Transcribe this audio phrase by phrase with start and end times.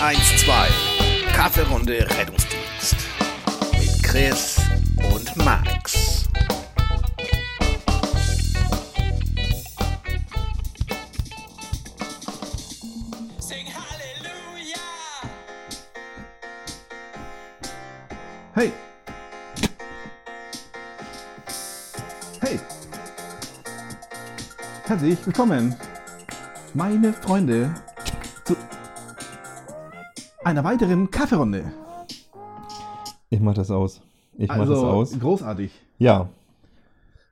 [0.00, 1.32] 112.
[1.32, 2.96] Kaffeerunde Rettungsdienst.
[3.72, 4.60] Mit Chris
[4.98, 6.28] und Max.
[13.38, 14.78] Sing Hallelujah!
[18.54, 18.72] Hey!
[22.40, 22.60] Hey!
[24.84, 25.74] Herzlich willkommen,
[26.74, 27.74] meine Freunde,
[30.46, 31.72] einer weiteren Kaffeerunde.
[33.30, 34.00] Ich mach das aus.
[34.38, 35.18] Ich mach das Also aus.
[35.18, 35.72] großartig.
[35.98, 36.28] Ja.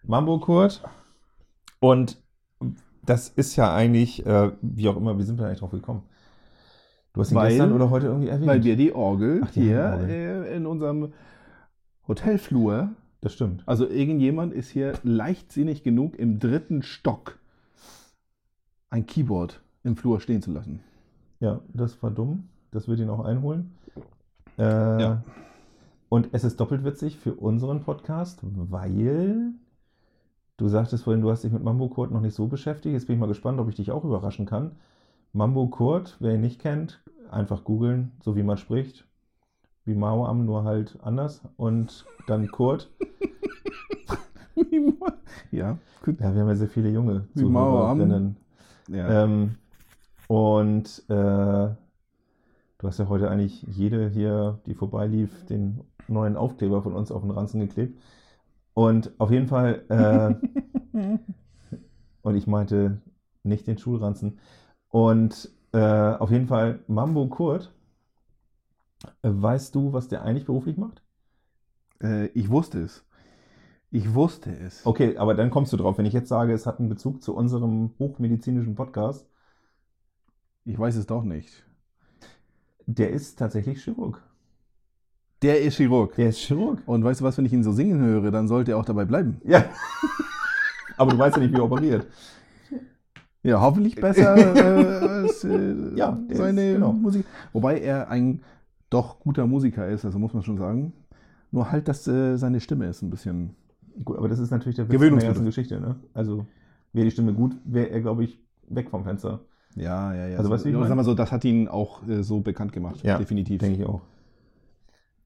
[0.02, 0.82] Mambo Kurt.
[1.78, 2.20] Und
[3.06, 6.02] das ist ja eigentlich, äh, wie auch immer, wie sind wir eigentlich drauf gekommen?
[7.12, 8.48] Du hast ihn Weil- gestern oder heute irgendwie erwähnt.
[8.48, 10.10] Weil wir die Orgel Ach, die hier Orgel.
[10.10, 11.12] äh, in unserem
[12.08, 13.62] Hotelflur, das stimmt.
[13.66, 17.38] also irgendjemand ist hier leichtsinnig genug, im dritten Stock
[18.90, 20.80] ein Keyboard im Flur stehen zu lassen.
[21.38, 22.48] Ja, das war dumm.
[22.74, 23.72] Das wird ihn auch einholen.
[24.58, 24.62] Äh,
[25.02, 25.22] Ja.
[26.08, 29.52] Und es ist doppelt witzig für unseren Podcast, weil
[30.56, 32.92] du sagtest vorhin, du hast dich mit Mambo Kurt noch nicht so beschäftigt.
[32.92, 34.72] Jetzt bin ich mal gespannt, ob ich dich auch überraschen kann.
[35.32, 37.00] Mambo Kurt, wer ihn nicht kennt,
[37.30, 39.06] einfach googeln, so wie man spricht.
[39.84, 41.42] Wie Mao Am, nur halt anders.
[41.56, 42.90] Und dann Kurt.
[45.50, 46.20] ja, gut.
[46.20, 47.26] Ja, wir haben ja sehr viele junge.
[47.36, 48.36] Zuhörerinnen.
[48.88, 49.24] Ja.
[49.24, 49.56] Ähm,
[50.28, 51.68] und äh,
[52.78, 57.22] du hast ja heute eigentlich jede hier, die vorbeilief, den neuen Aufkleber von uns auf
[57.22, 57.98] den Ranzen geklebt.
[58.74, 60.98] Und auf jeden Fall, äh,
[62.22, 63.00] und ich meinte
[63.42, 64.38] nicht den Schulranzen.
[64.88, 67.72] Und äh, auf jeden Fall, Mambo Kurt,
[69.22, 71.02] äh, weißt du, was der eigentlich beruflich macht?
[72.02, 73.04] Äh, ich wusste es.
[73.90, 74.84] Ich wusste es.
[74.86, 75.98] Okay, aber dann kommst du drauf.
[75.98, 79.28] Wenn ich jetzt sage, es hat einen Bezug zu unserem hochmedizinischen Podcast,
[80.64, 81.64] Ich weiß es doch nicht.
[82.86, 84.20] Der ist tatsächlich Chirurg.
[85.42, 86.14] Der ist Chirurg.
[86.16, 86.78] Der ist Chirurg.
[86.86, 89.04] Und weißt du was, wenn ich ihn so singen höre, dann sollte er auch dabei
[89.04, 89.40] bleiben.
[89.44, 89.64] Ja.
[90.96, 92.06] Aber du weißt ja nicht, wie er operiert.
[93.42, 96.92] Ja, hoffentlich besser äh, als äh, Ja, seine ist- genau.
[96.92, 97.26] Musik.
[97.52, 98.40] Wobei er ein
[98.90, 100.92] doch guter Musiker ist, also muss man schon sagen.
[101.50, 103.54] Nur halt, dass äh, seine Stimme ist ein bisschen.
[104.04, 105.78] Gut, aber das ist natürlich der Witz der ganzen Geschichte.
[105.80, 105.96] Ne?
[106.14, 106.46] Also,
[106.92, 108.38] wäre die Stimme gut, wäre er, glaube ich,
[108.68, 109.40] weg vom Fenster.
[109.74, 110.38] Ja, ja, ja.
[110.38, 110.88] Also, weißt du, ich meine?
[110.88, 113.02] sag mal so, das hat ihn auch äh, so bekannt gemacht.
[113.02, 113.60] Ja, definitiv.
[113.60, 114.02] Denke ich auch.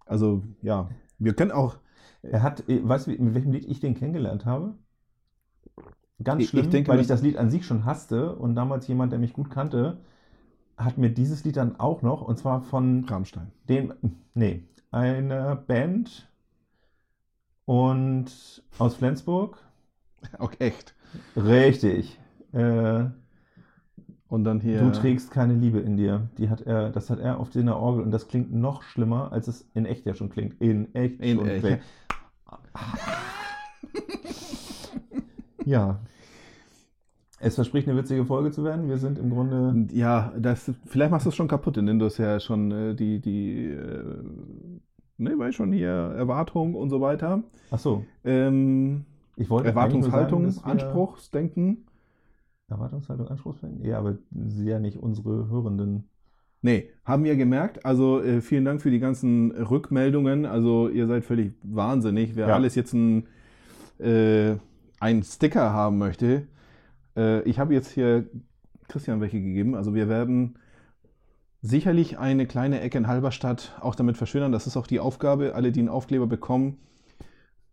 [0.06, 0.88] Also, ja.
[1.18, 1.76] Wir können auch.
[2.22, 4.74] Er hat, äh, weißt du, mit welchem Lied ich den kennengelernt habe?
[6.22, 9.12] Ganz schlimm, ich denke, weil ich das Lied an sich schon hasste und damals jemand,
[9.12, 9.98] der mich gut kannte,
[10.76, 13.52] hat mir dieses Lied dann auch noch, und zwar von Rammstein.
[13.68, 13.94] dem,
[14.34, 16.28] nee, einer Band
[17.66, 19.62] und aus Flensburg.
[20.38, 20.94] Auch echt.
[21.36, 22.18] Richtig.
[22.52, 23.04] Äh,
[24.28, 24.80] Und dann hier.
[24.80, 26.28] Du trägst keine Liebe in dir.
[26.36, 29.48] Die hat er, das hat er auf der Orgel und das klingt noch schlimmer, als
[29.48, 30.60] es in echt ja schon klingt.
[30.60, 31.64] In echt In schon echt.
[31.64, 31.80] klingt.
[35.64, 36.00] Ja.
[37.40, 38.88] Es verspricht eine witzige Folge zu werden.
[38.88, 39.86] Wir sind im Grunde.
[39.92, 43.20] Ja, das, vielleicht machst du es schon kaputt, indem du es ja schon äh, die,
[43.20, 44.22] die, äh,
[45.18, 47.42] ne, weil schon hier Erwartung und so weiter.
[47.70, 48.04] Ach so.
[48.24, 49.04] Ähm,
[49.36, 51.84] Ich wollte Erwartungshaltung, sagen, Anspruchsdenken.
[52.68, 53.84] Erwartungshaltung, Anspruchsdenken?
[53.84, 56.08] Ja, aber sie ja nicht unsere Hörenden.
[56.60, 57.84] Nee, haben wir gemerkt.
[57.84, 60.44] Also äh, vielen Dank für die ganzen Rückmeldungen.
[60.44, 62.34] Also ihr seid völlig wahnsinnig.
[62.36, 62.54] Wer Ja.
[62.54, 63.28] alles jetzt ein,
[63.98, 64.56] äh,
[65.00, 66.48] einen Sticker haben möchte.
[67.16, 68.28] Äh, ich habe jetzt hier
[68.88, 69.74] Christian welche gegeben.
[69.76, 70.58] Also wir werden
[71.62, 74.50] sicherlich eine kleine Ecke in Halberstadt auch damit verschönern.
[74.52, 75.54] Das ist auch die Aufgabe.
[75.54, 76.78] Alle, die einen Aufkleber bekommen.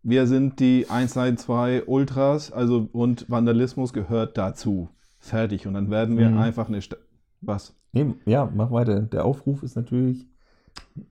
[0.08, 4.88] Wir sind die 112 Ultras, also und Vandalismus gehört dazu.
[5.20, 5.66] Fertig.
[5.66, 6.38] Und dann werden wir Mhm.
[6.38, 6.96] einfach eine Sta
[7.42, 7.74] Was?
[7.92, 9.02] Nee, ja, mach weiter.
[9.02, 10.28] Der Aufruf ist natürlich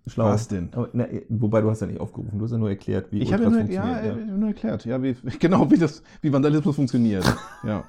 [0.06, 0.26] schlau.
[0.26, 0.68] Was denn?
[0.74, 3.32] Aber, na, wobei du hast ja nicht aufgerufen, du hast ja nur erklärt, wie Ich
[3.32, 4.28] habe ja Ultras nur, ja, funktionieren.
[4.28, 7.24] äh, nur erklärt, ja, wie, genau wie, das, wie Vandalismus funktioniert.
[7.64, 7.82] ja.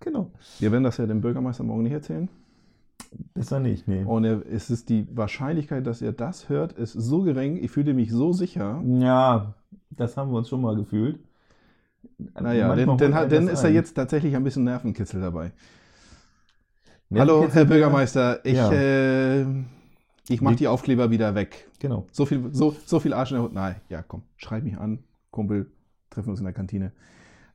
[0.00, 0.30] Genau.
[0.58, 2.28] Wir werden das ja dem Bürgermeister morgen nicht erzählen.
[3.34, 4.02] Besser nicht, nee.
[4.04, 7.56] Und er, es ist die Wahrscheinlichkeit, dass er das hört, ist so gering.
[7.62, 8.82] Ich fühle mich so sicher.
[8.86, 9.54] Ja,
[9.90, 11.18] das haben wir uns schon mal gefühlt.
[12.38, 15.52] Naja, denn, denn, denn ist er jetzt tatsächlich ein bisschen Nervenkitzel dabei.
[17.08, 18.72] Nee, Hallo, Herr Bürgermeister, ich, Ja.
[18.72, 19.46] äh,
[20.28, 21.68] ich mache die Aufkleber wieder weg.
[21.80, 22.06] Genau.
[22.12, 23.52] So viel, so, so viel Arsch in der Hut.
[23.52, 25.00] Nein, ja, komm, schreib mich an,
[25.30, 25.70] Kumpel,
[26.10, 26.92] treffen wir uns in der Kantine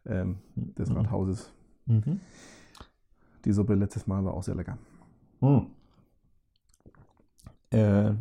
[0.06, 0.98] ähm, des Mhm.
[0.98, 1.52] Rathauses.
[1.86, 2.20] Mhm.
[3.46, 4.78] Die Suppe letztes Mal war auch sehr lecker.
[5.40, 5.68] Hm.
[7.72, 8.12] Äh,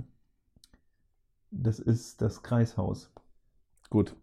[1.51, 3.11] das ist das Kreishaus.
[3.91, 4.15] Gut.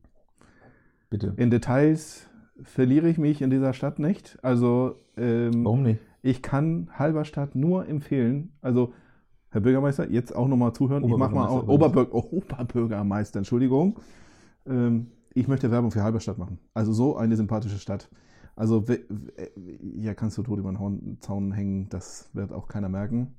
[1.09, 1.33] Bitte.
[1.37, 2.27] In Details
[2.61, 4.37] verliere ich mich in dieser Stadt nicht.
[4.43, 5.99] Also ähm, Warum nicht?
[6.21, 8.53] ich kann Halberstadt nur empfehlen.
[8.61, 8.93] Also
[9.49, 11.03] Herr Bürgermeister, jetzt auch nochmal zuhören.
[11.03, 13.99] Ich mach mal auch Oberbürgermeister Oberbür oh, Oberbürgermeister, Entschuldigung.
[14.65, 16.59] Ähm, ich möchte Werbung für Halberstadt machen.
[16.73, 18.09] Also so eine sympathische Stadt.
[18.55, 18.85] Also
[19.97, 23.35] ja, kannst du tot über den Zaun hängen, das wird auch keiner merken.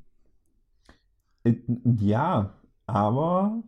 [1.45, 1.55] Äh,
[2.01, 2.55] Ja,
[2.87, 3.63] aber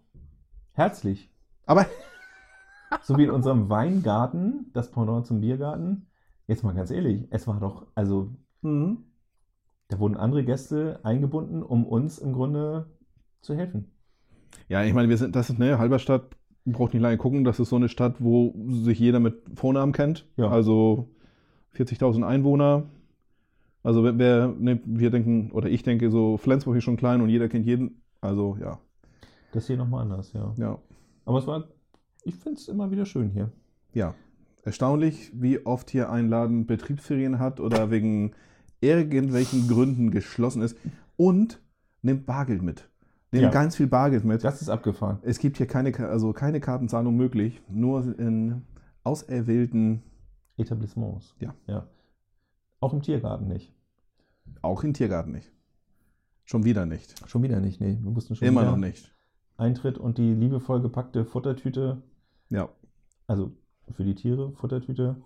[0.73, 1.31] herzlich.
[1.67, 1.87] Aber
[3.03, 6.07] So wie in unserem Weingarten, das Pendant zum Biergarten.
[6.47, 9.05] Jetzt mal ganz ehrlich, es war doch, also Mhm.
[9.89, 12.91] da wurden andere Gäste eingebunden, um uns im Grunde
[13.41, 13.93] zu helfen.
[14.69, 16.37] ja, ich meine, wir sind, das ist ne Halberstadt.
[16.65, 17.45] Braucht nicht lange gucken.
[17.45, 20.27] Das ist so eine Stadt, wo sich jeder mit Vornamen kennt.
[20.37, 20.49] Ja.
[20.51, 21.09] Also
[21.79, 22.85] 40.000 Einwohner.
[23.83, 27.29] Also wer, wer ne, wir denken oder ich denke so Flensburg ist schon klein und
[27.29, 28.03] jeder kennt jeden.
[28.21, 28.79] Also ja,
[29.53, 30.53] Das hier nochmal anders, ja.
[30.57, 30.79] ja,
[31.25, 31.69] Aber es war,
[32.25, 33.51] ich finde es immer wieder schön hier.
[33.95, 34.15] ja.
[34.65, 38.33] Erstaunlich, wie oft hier ein Laden Betriebsferien hat oder wegen
[38.83, 40.77] irgendwelchen Gründen geschlossen ist
[41.17, 41.63] und
[42.03, 42.87] nimmt Bargeld mit.
[43.33, 43.51] Nimmt Ja.
[43.51, 44.45] ganz viel Bargeld mit.
[44.45, 45.19] Das ist abgefahren.
[45.23, 48.63] Es gibt hier keine, also keine Kartenzahlung möglich, nur in
[49.05, 50.03] auserwählten,
[50.59, 51.35] Etablissements.
[51.41, 51.55] Ja.
[51.67, 51.87] ja.
[52.81, 53.73] Auch im Tiergarten nicht.
[54.63, 55.51] auch im Tiergarten nicht.
[56.45, 57.29] Schon wieder nicht.
[57.29, 57.99] Schon wieder nicht, nee.
[58.01, 59.15] Wir mussten schon Immer noch nicht.
[59.59, 62.01] Eintritt und die liebevoll gepackte Futtertüte,
[62.49, 62.69] Ja.
[63.27, 63.51] also
[63.93, 65.17] für die Tiere, Futtertüte,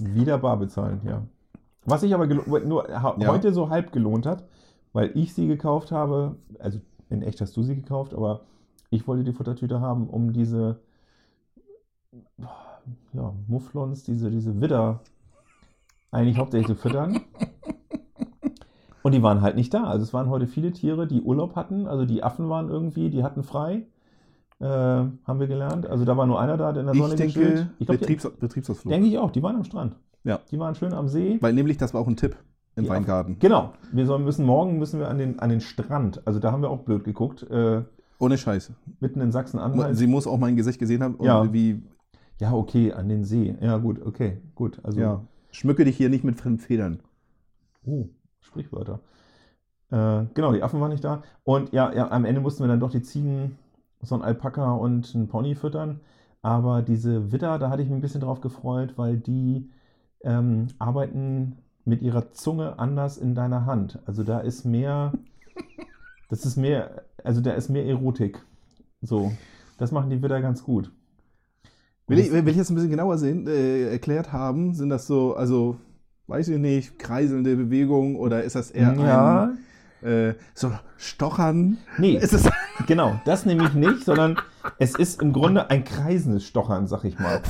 [0.00, 1.26] wieder bar bezahlen, ja.
[1.84, 3.14] Was sich aber nur Ja.
[3.28, 4.44] heute so halb gelohnt hat,
[4.92, 6.80] weil ich sie gekauft habe, also
[7.10, 8.42] in echt hast du sie gekauft, aber
[8.90, 10.80] ich wollte die Futtertüte haben, um diese
[13.12, 15.00] ja, Mufflons, diese, diese Widder
[16.10, 17.20] eigentlich hauptsächlich zu füttern.
[19.02, 19.84] Und die waren halt nicht da.
[19.84, 21.86] Also es waren heute viele Tiere, die Urlaub hatten.
[21.86, 23.86] Also die Affen waren irgendwie, die hatten frei.
[24.60, 25.86] Äh, haben wir gelernt.
[25.86, 27.70] Also da war nur einer da, der in der Sonne Ich denke, gechillt.
[27.80, 28.92] Ich glaube, Betriebs Betriebsausflug.
[28.92, 29.32] denke ich auch.
[29.32, 29.96] Die waren am Strand.
[30.22, 30.38] Ja.
[30.52, 31.38] Die waren schön am See.
[31.40, 32.36] Weil nämlich, das war auch ein Tipp
[32.76, 33.38] im Die Weingarten.
[33.40, 33.72] Genau.
[33.90, 36.24] Wir sollen, müssen morgen müssen wir an den, an den Strand.
[36.26, 37.42] Also da haben wir auch blöd geguckt.
[37.50, 37.82] Äh,
[38.20, 38.74] Ohne Scheiße.
[39.00, 39.96] mitten in Sachsen-Anhalt.
[39.96, 41.18] Sie muss auch mein Gesicht gesehen haben.
[41.20, 41.52] Ja.
[41.52, 41.82] Wie,
[42.42, 43.54] Ja, okay, an den See.
[43.60, 44.80] Ja, gut, okay, gut.
[44.82, 45.24] Also, ja.
[45.52, 46.98] Schmücke dich hier nicht mit fremden Federn.
[47.86, 48.08] oh,
[48.40, 48.98] Sprichwörter.
[49.92, 51.22] Äh, genau, die Affen waren nicht da.
[51.44, 53.58] Und ja, ja, am Ende mussten wir dann doch die Ziegen,
[54.00, 56.00] so ein Alpaka und ein Pony füttern.
[56.40, 59.70] Aber diese Widder, da hatte ich mich ein bisschen drauf gefreut, weil die
[60.24, 64.00] ähm, arbeiten mit ihrer Zunge anders in deiner Hand.
[64.04, 65.12] Also da ist mehr,
[66.28, 68.44] das ist mehr, also da ist mehr Erotik.
[69.00, 69.30] So,
[69.78, 70.90] das machen die Widder ganz gut.
[72.08, 75.34] Will ich, will ich jetzt ein bisschen genauer sehen, äh, erklärt haben, sind das so,
[75.34, 75.76] also,
[76.26, 79.50] weiß ich nicht, kreiselnde Bewegungen oder ist das eher ja,
[80.02, 81.78] ein, äh, so Stochern?
[81.98, 82.50] nee, Ist es,
[82.86, 84.36] Genau, das nämlich nicht, sondern
[84.78, 87.40] es ist im Grunde ein kreisendes Stochern, sag ich mal.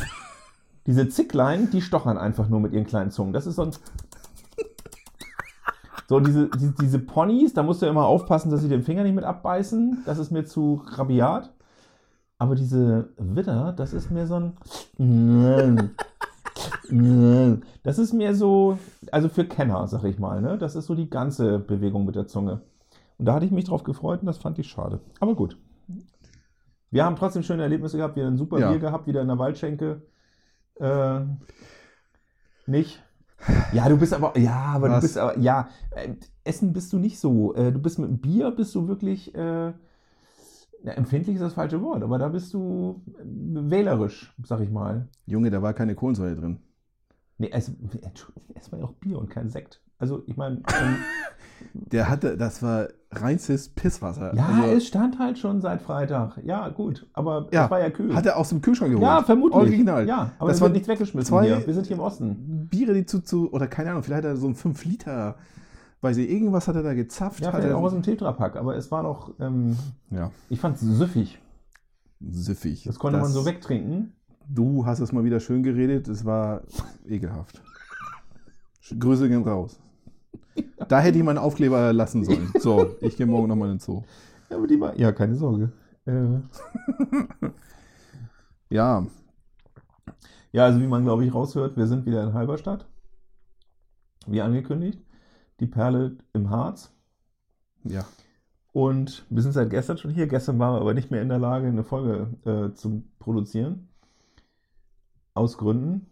[0.86, 3.32] Diese Zicklein, die stochern einfach nur mit ihren kleinen Zungen.
[3.32, 3.70] Das ist so ein.
[6.08, 9.02] So, diese, diese, diese Ponys, da musst du ja immer aufpassen, dass sie den Finger
[9.04, 10.02] nicht mit abbeißen.
[10.04, 11.52] Das ist mir zu rabiat.
[12.42, 14.52] Aber diese Widder, das ist mehr so
[14.98, 15.90] ein.
[17.82, 18.78] Das ist mehr so,
[19.10, 20.42] also für Kenner, sag ich mal.
[20.42, 20.58] Ne?
[20.58, 22.60] Das ist so die ganze Bewegung mit der Zunge.
[23.18, 25.00] Und da hatte ich mich drauf gefreut und das fand ich schade.
[25.18, 25.56] Aber gut.
[26.90, 28.16] Wir haben trotzdem schöne Erlebnisse gehabt.
[28.16, 28.70] Wir haben ein super Ja.
[28.70, 30.02] Bier gehabt, wieder in der Waldschenke.
[30.78, 31.20] Äh,
[32.66, 33.02] nicht?
[33.72, 34.96] Ja, du bist aber, ja, aber Was?
[34.96, 37.54] du bist aber, ja, äh, Essen bist du nicht so.
[37.54, 39.72] Äh, du bist mit dem Bier, bist du wirklich, äh,
[40.84, 45.08] na, empfindlich ist das falsche Wort, aber da bist du äh, wählerisch, sag ich mal.
[45.26, 46.58] Junge, da war keine Kohlensäure drin.
[47.38, 47.72] Nee, es,
[48.54, 49.80] es war ja auch Bier und kein Sekt.
[49.98, 50.96] Also, ich meine, ähm,
[51.74, 54.34] Der hatte, das war reinstes Pisswasser.
[54.34, 56.38] ja, also, es stand halt schon seit Freitag.
[56.44, 58.12] Ja, gut, aber Ja, es war ja kühl.
[58.14, 59.06] hat er aus dem Kühlschrank geholt.
[59.06, 59.56] ja, vermutlich.
[59.60, 60.06] Original.
[60.08, 61.64] Ja, aber Das wird nichts weggeschmissen zwei- hier.
[61.66, 62.66] Wir sind hier im Osten.
[62.68, 65.36] Biere, die zu, zu, oder keine Ahnung, vielleicht hat er so ein 5 Liter,
[66.02, 67.40] weiß ich, irgendwas hat er da gezapft.
[67.40, 69.76] Ja, hat er, auch aus dem Tetrapack, aber es war noch, ähm,
[70.10, 71.38] ja, ich fand es süffig.
[72.20, 72.84] süffig.
[72.84, 74.12] Das konnte man so wegtrinken.
[74.48, 76.62] Du hast es mal wieder schön geredet, es war
[77.06, 77.62] ekelhaft.
[78.98, 79.80] Grüße gehen raus.
[80.88, 82.52] Da hätte ich meinen Aufkleber lassen sollen.
[82.60, 84.02] So, ich gehe morgen nochmal in den Zoo.
[84.50, 85.72] Ja, aber die war, ja, keine Sorge.
[86.04, 86.40] Äh,
[88.68, 89.06] Ja,
[90.52, 92.86] ja, also wie man, glaube ich, raushört, wir sind wieder in Halberstadt.
[94.26, 95.02] Wie angekündigt.
[95.60, 96.92] Die Perle im Harz.
[97.84, 98.04] ja.
[98.74, 100.26] Und wir sind seit gestern schon hier.
[100.26, 103.88] Gestern waren wir aber nicht mehr in der Lage, eine Folge äh, zu produzieren.
[105.34, 106.06] Aus Gründen.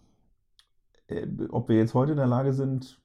[1.06, 3.00] Äh, ob wir jetzt heute in der Lage sind,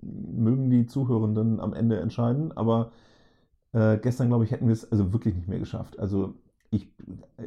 [0.00, 2.50] mögen die Zuhörenden am Ende entscheiden.
[2.56, 2.90] Aber
[3.72, 5.96] äh, gestern, glaube ich, hätten wir es also wirklich nicht mehr geschafft.
[6.00, 6.34] Also
[6.70, 6.88] ich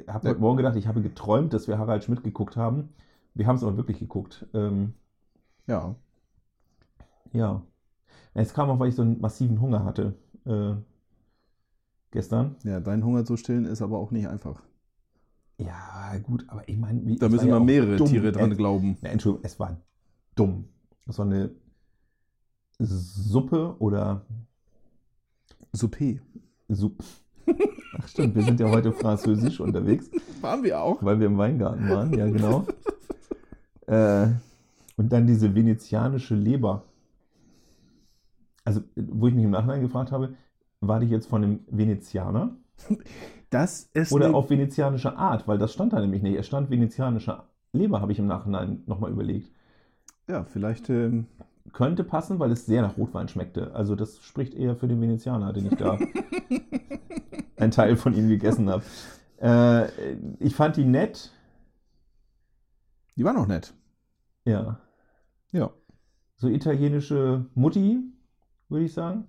[0.08, 0.32] habe Ja.
[0.32, 2.88] heute Morgen gedacht, ich habe geträumt, dass wir Harald Schmidt geguckt haben.
[3.34, 4.46] Wir haben es aber wirklich geguckt.
[4.54, 4.94] Ähm,
[5.68, 5.94] Ja.
[7.34, 7.62] ja.
[8.34, 10.14] Es kam auch, weil ich so einen massiven Hunger hatte.
[10.46, 10.76] äh,
[12.12, 12.56] gestern.
[12.64, 14.62] Ja, deinen Hunger zu stillen ist aber auch nicht einfach.
[15.58, 18.08] Ja, gut, aber ich meine, wie- Da es müssen war ja mehrere dumm.
[18.08, 18.98] Tiere dran Äh, glauben.
[19.02, 19.78] Na, Entschuldigung, es war
[20.36, 20.66] dumm.
[21.08, 21.52] Es war eine
[22.80, 24.22] Suppe oder
[25.74, 26.20] Souper.
[26.70, 27.04] Suppe.
[27.98, 30.10] Ach stimmt, wir sind ja heute französisch unterwegs,
[30.42, 31.02] Waren wir auch?
[31.04, 32.66] weil wir im Weingarten waren, ja genau.
[33.88, 34.28] äh,
[34.98, 36.84] und dann diese venezianische Leber.
[38.68, 40.36] Also, wo ich mich im Nachhinein gefragt habe,
[40.82, 42.58] war die jetzt von einem Venezianer
[43.50, 45.48] Das ist oder auf venezianische Art?
[45.48, 46.38] Weil das stand da nämlich nicht.
[46.38, 49.50] Es stand venezianische Leber, habe ich im Nachhinein nochmal überlegt.
[50.28, 50.90] Ja, vielleicht.
[50.90, 51.28] Ähm,
[51.72, 53.74] Könnte passen, weil es sehr nach Rotwein schmeckte.
[53.74, 55.98] Also das spricht eher für den Venezianer, den ich da
[57.56, 58.84] einen Teil von ihm gegessen habe.
[59.42, 61.32] Äh, ich fand die nett.
[63.16, 63.74] die war noch nett.
[64.44, 64.82] Ja.
[65.54, 65.72] Ja.
[66.36, 68.02] So italienische Mutti,
[68.70, 69.28] würde ich sagen.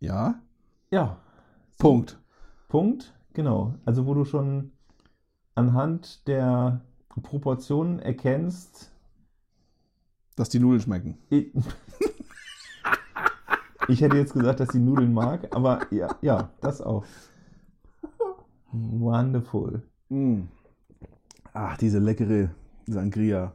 [0.00, 0.40] Ja.
[0.90, 1.18] Ja.
[1.78, 2.18] Punkt.
[2.68, 3.14] Punkt.
[3.34, 3.74] Genau.
[3.84, 4.72] Also wo du schon
[5.54, 6.80] anhand der
[7.22, 8.92] Proportionen erkennst,
[10.36, 11.18] Dass die Nudeln schmecken.
[11.30, 11.52] ich,
[13.88, 17.04] ich hätte jetzt gesagt, dass sie Nudeln mag, aber ja, ja, das auch.
[18.70, 19.82] Wonderful.
[20.10, 20.42] Mm.
[21.54, 22.50] Ach, diese leckere
[22.86, 23.54] Sangria.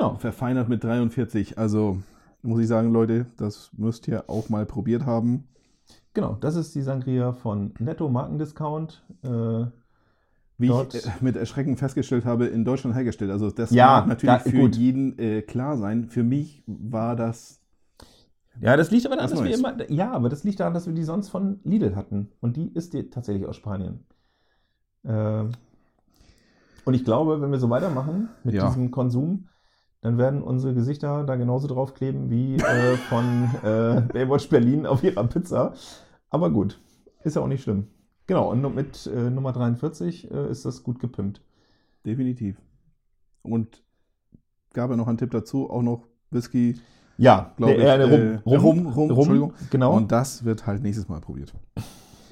[0.00, 0.14] Genau.
[0.16, 1.58] Verfeinert mit 43.
[1.58, 1.98] Also
[2.42, 5.44] muss ich sagen, Leute, das müsst ihr auch mal probiert haben.
[6.14, 9.04] Genau, das ist die Sangria von Netto Markendiscount.
[9.22, 9.66] Äh,
[10.56, 13.30] Wie Dort- ich äh, mit Erschrecken festgestellt habe, in Deutschland hergestellt.
[13.30, 14.76] Also das Ja, mag natürlich da- für gut.
[14.76, 16.06] jeden äh, klar sein.
[16.06, 17.60] Für mich war das.
[18.60, 20.94] ja, das liegt aber daran, dass wir immer, ja, aber das liegt daran, dass wir
[20.94, 22.30] die sonst von Lidl hatten.
[22.40, 24.00] Und die ist die tatsächlich aus Spanien.
[25.04, 25.50] Ähm,
[26.86, 28.66] und ich glaube, wenn wir so weitermachen mit Ja.
[28.66, 29.44] diesem Konsum,
[30.02, 35.24] dann werden unsere Gesichter da genauso draufkleben wie äh, von äh, Baywatch Berlin auf ihrer
[35.24, 35.74] Pizza.
[36.30, 36.80] Aber gut,
[37.22, 37.88] ist ja auch nicht schlimm.
[38.26, 41.42] Genau, und mit äh, Nummer 43 äh, ist das gut gepimpt.
[42.06, 42.56] Definitiv.
[43.42, 43.82] Und
[44.72, 46.78] gab ja noch einen Tipp dazu, auch noch Whisky,
[47.18, 47.80] Ja, glaube ich.
[47.80, 49.52] äh, äh, rum, rum, rum, rum, Entschuldigung.
[49.70, 49.96] Genau.
[49.96, 51.52] Und das wird halt nächstes Mal probiert.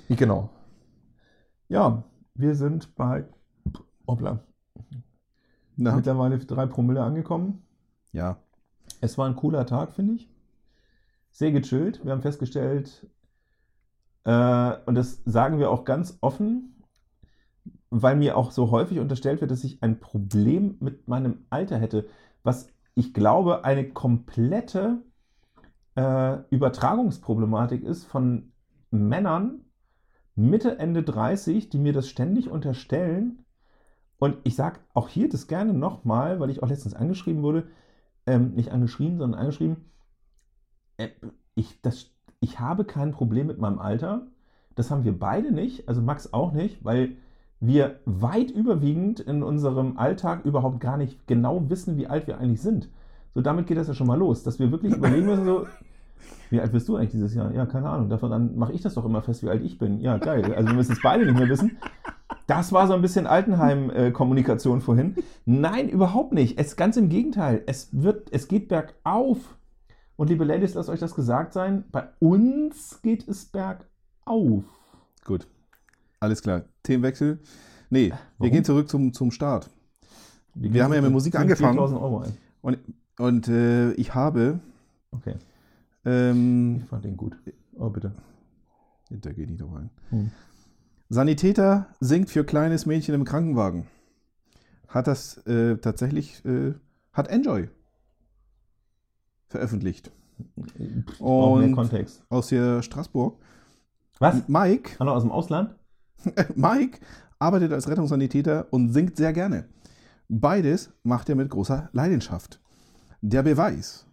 [0.08, 0.48] Genau.
[1.68, 2.02] Ja,
[2.34, 3.26] wir sind bei
[4.06, 4.40] hoppla,
[5.78, 7.62] Na, mittlerweile drei Promille angekommen.
[8.12, 8.37] ja.
[9.00, 10.28] Es war ein cooler Tag, finde ich.
[11.30, 12.04] Sehr gechillt.
[12.04, 13.06] Wir haben festgestellt,
[14.25, 16.75] äh, und das sagen wir auch ganz offen,
[17.90, 22.08] weil mir auch so häufig unterstellt wird, dass ich ein Problem mit meinem Alter hätte,
[22.42, 24.99] was ich glaube eine komplette
[25.94, 28.50] äh, Übertragungsproblematik ist von
[28.90, 29.61] Männern
[30.38, 33.44] Mitte, Ende 30, die mir das ständig unterstellen.
[34.18, 37.68] Und ich sage auch hier das gerne nochmal, weil ich auch letztens angeschrieben wurde,
[38.26, 39.76] ähm, nicht angeschrieben, sondern angeschrieben,
[40.96, 41.08] äh,
[41.54, 42.10] ich, das,
[42.40, 44.26] ich habe kein Problem mit meinem Alter.
[44.75, 47.16] Das haben wir beide nicht, also Max auch nicht, weil
[47.60, 52.62] wir weit überwiegend in unserem Alltag überhaupt gar nicht genau wissen, wie alt wir eigentlich
[52.62, 52.88] sind.
[53.34, 55.66] So, damit geht das ja schon mal los, dass wir wirklich überlegen müssen, so,
[56.50, 57.52] wie alt bist du eigentlich dieses Jahr?
[57.52, 58.08] Ja, keine Ahnung.
[58.08, 60.00] Daran mache ich das doch immer fest, wie alt ich bin.
[60.00, 60.54] Ja, geil.
[60.54, 61.78] Also wir müssen es beide nicht mehr wissen.
[62.49, 65.17] Das war so ein bisschen Altenheim-Kommunikation vorhin.
[65.45, 66.59] Nein, überhaupt nicht.
[66.59, 67.62] Es ganz im Gegenteil.
[67.67, 69.59] Es wird, es geht bergauf.
[70.17, 71.85] Und liebe Ladies, lasst euch das gesagt sein.
[71.93, 74.64] Bei uns geht es bergauf.
[75.26, 75.47] Gut.
[76.21, 76.62] Alles klar.
[76.85, 77.38] Themenwechsel.
[77.90, 78.52] Nee, wir Warum?
[78.52, 79.69] gehen zurück zum, zum Start.
[80.55, 81.75] Wir, Wir haben ja mit Musik angefangen.
[81.75, 82.33] 4000 Euro ein.
[82.62, 82.78] Und,
[83.19, 84.59] und äh, ich habe.
[85.11, 85.35] Okay,
[86.07, 87.37] Ähm, ich fand den gut.
[87.76, 88.12] Oh, bitte.
[89.11, 89.90] der geht nicht drauf ein.
[90.11, 90.31] Hm.
[91.09, 93.87] Sanitäter singt für kleines Mädchen im Krankenwagen.
[94.88, 96.45] Hat das äh, tatsächlich.
[96.45, 96.75] Äh,
[97.12, 97.69] hat Enjoy
[99.49, 100.12] veröffentlicht.
[101.19, 102.23] Und- Kontext.
[102.29, 103.41] Aus der Straßburg.
[104.19, 104.47] Was?
[104.49, 105.75] Mike Hallo aus dem Ausland?
[106.55, 106.99] Mike
[107.38, 109.69] arbeitet als Rettungssanitäter und singt sehr gerne.
[110.29, 112.61] Beides macht er mit großer Leidenschaft.
[113.23, 114.07] Der Beweis.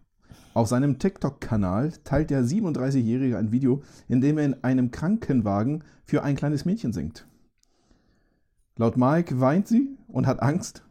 [0.55, 6.23] Auf seinem TikTok-Kanal teilt der 37-Jährige ein Video, in dem er in einem Krankenwagen für
[6.23, 7.27] ein kleines Mädchen singt.
[8.77, 10.81] Laut Mike weint sie und hat Angst,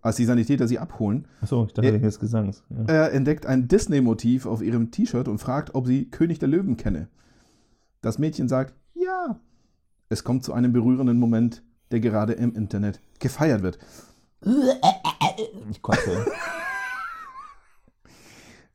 [0.00, 1.28] als die Sanitäter sie abholen.
[1.42, 2.64] Achso, ich dachte Äh, wegen des Gesangs.
[2.70, 2.84] Ja.
[2.86, 7.08] Er entdeckt ein Disney-Motiv auf ihrem T-Shirt und fragt, ob sie König der Löwen kenne.
[8.00, 9.38] Das Mädchen sagt, ja.
[10.08, 13.78] Es kommt zu einem berührenden Moment, der gerade im Internet gefeiert wird.
[15.70, 16.24] Ich kotze.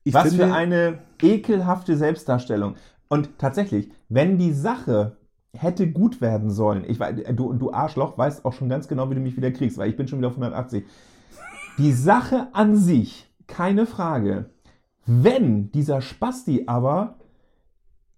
[0.03, 2.75] Ich Was finde, für eine ekelhafte Selbstdarstellung.
[3.07, 5.17] Und tatsächlich, wenn die Sache
[5.55, 9.21] hätte gut werden sollen, ich du, du Arschloch weißt auch schon ganz genau, wie du
[9.21, 10.83] mich wieder kriegst, weil ich bin schon wieder auf 180.
[11.77, 14.49] Die Sache an sich, keine Frage.
[15.05, 17.15] Wenn dieser Spasti aber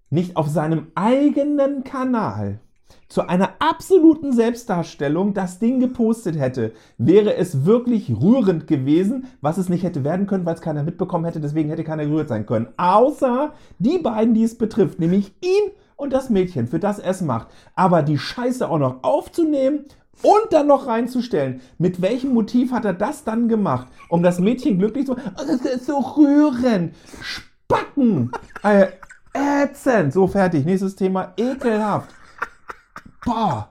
[0.10, 2.60] nicht auf seinem eigenen Kanal
[3.08, 9.70] zu einer absoluten Selbstdarstellung das Ding gepostet hätte, wäre es wirklich rührend gewesen, was es
[9.70, 12.68] nicht hätte werden können, weil es keiner mitbekommen hätte, deswegen hätte keiner gerührt sein können.
[12.78, 17.22] Außer die beiden, die es betrifft, nämlich ihn und das Mädchen, für das er es
[17.22, 17.48] macht.
[17.76, 19.86] Aber die Scheiße auch noch aufzunehmen
[20.22, 21.62] und dann noch reinzustellen.
[21.78, 23.88] Mit welchem Motiv hat er das dann gemacht?
[24.10, 25.36] Um das Mädchen glücklich zu machen?
[25.38, 26.96] Oh, das ist so rührend.
[27.22, 28.32] Spacken.
[28.64, 28.88] Äh,
[29.34, 30.14] ätzend.
[30.14, 30.66] So, fertig.
[30.66, 31.34] Nächstes Thema.
[31.38, 32.10] Ekelhaft.
[33.26, 33.70] Boah.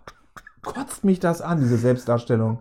[0.63, 2.59] Kotzt mich das an, diese Selbstdarstellung.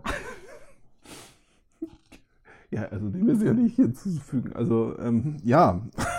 [2.70, 4.52] Ja, also dem ist ja nicht hinzuzufügen.
[4.54, 5.80] Also, ähm, ja.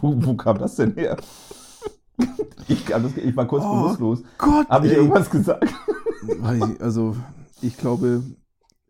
[0.00, 1.16] Wo, wo kam das denn her?
[2.68, 4.22] Ich, das- ich war kurz Oh bewusstlos.
[4.38, 4.98] Gott, Habe ich ey.
[4.98, 5.72] irgendwas gesagt?
[6.80, 7.16] Also,
[7.60, 8.22] ich glaube,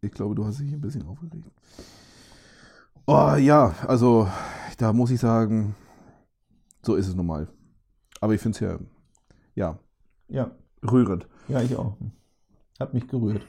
[0.00, 1.44] ich glaube, du hast dich ein bisschen aufgeregt.
[3.06, 4.28] Oh ja, also,
[4.78, 5.74] da muss ich sagen,
[6.82, 7.48] so ist es nun mal.
[8.20, 8.78] Aber ich finde es ja,
[9.54, 9.78] ja,
[10.28, 10.50] Ja,
[10.90, 11.28] rührend.
[11.48, 11.96] ja, ich auch.
[12.80, 13.44] Hat mich gerührt.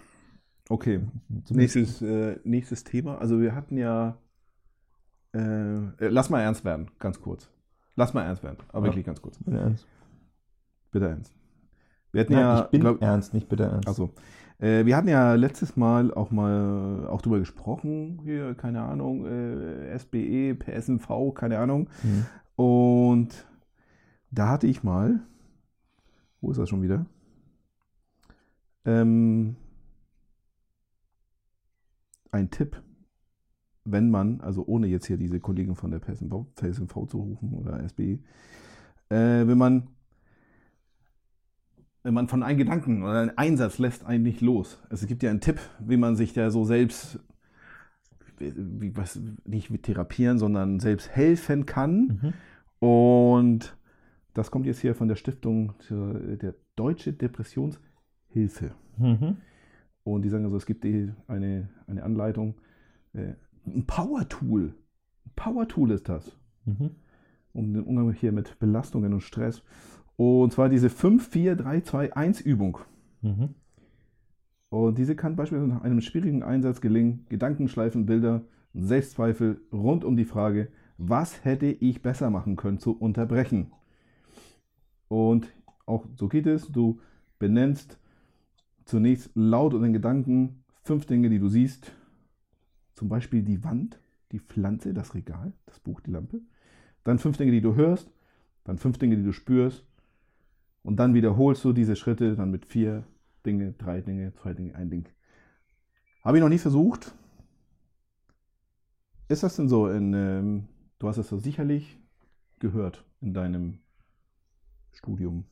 [0.70, 1.02] Okay,
[1.50, 3.18] nächstes, äh, nächstes Thema.
[3.20, 4.18] Also, wir hatten ja,
[5.34, 7.50] äh, äh, lass mal ernst werden, ganz kurz.
[7.96, 8.92] Lass mal ernst werden, aber Ja.
[8.92, 9.38] wirklich ganz kurz.
[9.40, 9.88] Bin ernst.
[10.92, 11.34] Bitte ernst.
[12.12, 13.88] Wir hatten Nein, ja, ich bin glaub- ernst, nicht bitte ernst.
[13.88, 14.12] Also,
[14.60, 19.98] äh, wir hatten ja letztes Mal auch mal auch drüber gesprochen, hier, keine Ahnung, äh,
[19.98, 21.90] SBE, PSNV, keine Ahnung.
[22.04, 22.26] Mhm.
[22.56, 23.48] Und
[24.32, 25.22] da hatte ich mal,
[26.42, 27.06] wo ist das schon wieder?
[28.86, 29.56] Ähm,
[32.32, 32.82] ein Tipp,
[33.84, 37.84] wenn man, also ohne jetzt hier diese Kollegen von der PSNV, PSNV zu rufen oder
[37.88, 38.20] SBE,
[39.10, 39.95] äh, wenn man
[42.14, 44.80] man von einem Gedanken oder einem Einsatz lässt einen nicht los.
[44.90, 47.20] Also es gibt ja einen Tipp, wie man sich da so selbst,
[48.38, 52.34] wie, was, nicht mit therapieren, sondern selbst helfen kann.
[52.80, 52.88] Mhm.
[52.88, 53.78] Und
[54.34, 58.72] das kommt jetzt hier von der Stiftung der Deutsche Depressionshilfe.
[58.98, 59.38] Mhm.
[60.04, 62.56] Und die sagen also, es gibt eine, eine Anleitung,
[63.14, 63.34] äh,
[63.66, 64.76] ein Power-Tool.
[65.26, 66.92] Ein Power-Tool ist das Mhm.
[67.54, 69.64] um den Umgang hier mit Belastungen und Stress.
[70.18, 72.80] Und zwar diese 5-4-3-2-1-Übung.
[73.22, 73.56] Mhm.
[74.70, 80.26] Und diese kann beispielsweise nach einem schwierigen Einsatz gelingen, Gedankenschleifen, Bilder, Selbstzweifel rund um die
[80.26, 83.72] Frage, was hätte ich besser machen können, zu unterbrechen.
[85.08, 85.48] Und
[85.86, 87.00] auch so geht es, du
[87.40, 88.00] benennst
[88.86, 91.92] zunächst laut und in Gedanken fünf Dinge, die du siehst.
[92.94, 94.00] Zum Beispiel die Wand,
[94.32, 96.42] die Pflanze, das Regal, das Buch, die Lampe.
[97.04, 98.10] Dann fünf Dinge, die du hörst.
[98.64, 99.86] Dann fünf Dinge, die du spürst.
[100.86, 103.04] Und dann wiederholst du diese Schritte dann mit vier
[103.44, 105.06] Dinge, drei Dinge, zwei Dinge, ein Ding.
[106.24, 107.14] Habe ich noch nie versucht.
[109.28, 110.68] Ist das denn so in, ähm,
[111.00, 112.00] du hast es doch sicherlich
[112.60, 113.80] gehört in deinem
[114.92, 115.46] Studium,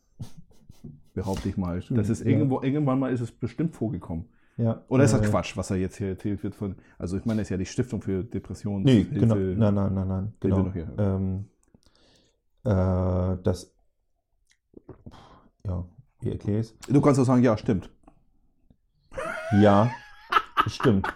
[1.16, 1.82] behaupte ich mal.
[1.82, 2.30] Studium, Das ist ja.
[2.30, 4.26] irgendwo, irgendwann mal ist es bestimmt vorgekommen.
[4.58, 4.84] Ja.
[4.88, 7.42] Oder ist das äh, Quatsch, was da jetzt hier erzählt wird von, also ich meine,
[7.42, 8.84] das ist ja die Stiftung für Depressionen.
[8.84, 9.34] Nee, genau.
[9.34, 10.34] Nein, nein, nein, nein.
[10.40, 10.72] Genau.
[11.00, 11.46] Ähm,
[12.64, 13.74] äh, das.
[15.66, 15.86] Ja,
[16.20, 16.78] wie erkläre ich es?
[16.88, 17.90] Du kannst doch sagen, ja, stimmt.
[19.62, 19.92] Ja,
[20.68, 21.08] stimmt.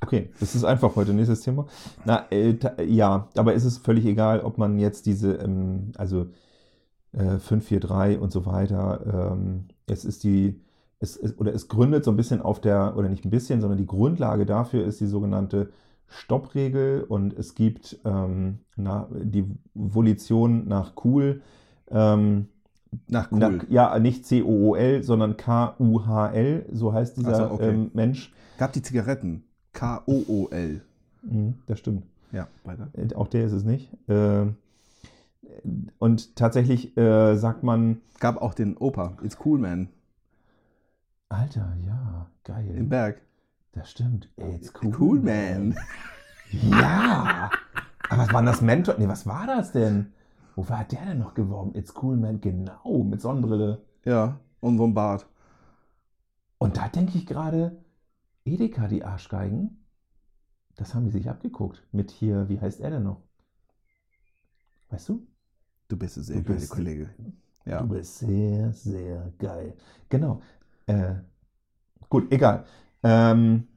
[0.00, 1.12] Okay, das ist einfach heute.
[1.12, 1.66] Nächstes Thema.
[2.04, 6.28] Na, äh, ja, aber ist es völlig egal, ob man jetzt diese, ähm, also
[7.12, 10.62] äh, 543 und so weiter, ähm, es ist die,
[10.98, 13.78] es, es, oder es gründet so ein bisschen auf der, oder nicht ein bisschen, sondern
[13.78, 15.70] die Grundlage dafür ist die sogenannte
[16.06, 21.42] Stoppregel und es gibt ähm, na, die Volition nach Cool.
[21.90, 22.48] Ähm,
[23.06, 23.38] Nach cool.
[23.38, 27.70] na, ja, nicht C-O-O-L, sondern K-U-H-L, so heißt dieser so, okay.
[27.70, 28.32] ähm, Mensch.
[28.58, 29.44] Gab die Zigaretten.
[29.72, 30.80] K-O-O-L.
[31.22, 32.04] Mhm, das stimmt.
[32.32, 32.88] Ja, weiter.
[32.94, 33.90] Äh, Auch der ist es nicht.
[34.08, 34.56] Ähm,
[35.98, 39.88] und tatsächlich äh, sagt man, Gab auch den Opa, It's Cool Man,
[41.28, 42.74] Alter, ja, geil.
[42.74, 43.20] im Berg.
[43.72, 44.28] Das stimmt.
[44.36, 44.94] It's cool.
[44.98, 45.76] Cool Man.
[46.70, 47.50] Ja.
[48.08, 48.94] Aber was war das Mentor?
[48.98, 50.12] Nee, was war das denn?
[50.58, 51.72] Wofür hat der denn noch geworben?
[51.76, 52.40] It's cool, man.
[52.40, 53.80] Genau, mit Sonnenbrille.
[54.04, 55.24] Ja, und so ein Bart.
[56.58, 57.80] Und da denke ich gerade,
[58.44, 59.86] Edeka, die Arschgeigen,
[60.74, 61.86] das haben die sich abgeguckt.
[61.92, 63.22] Mit hier, wie heißt er denn noch?
[64.90, 65.24] Weißt du?
[65.86, 67.08] Du bist ein sehr Du bist- Kollege.
[67.64, 67.80] Ja.
[67.82, 69.76] Du bist sehr, sehr geil.
[70.08, 70.42] Genau.
[70.88, 71.14] Äh,
[72.08, 72.64] gut, egal.
[73.04, 73.68] Ähm,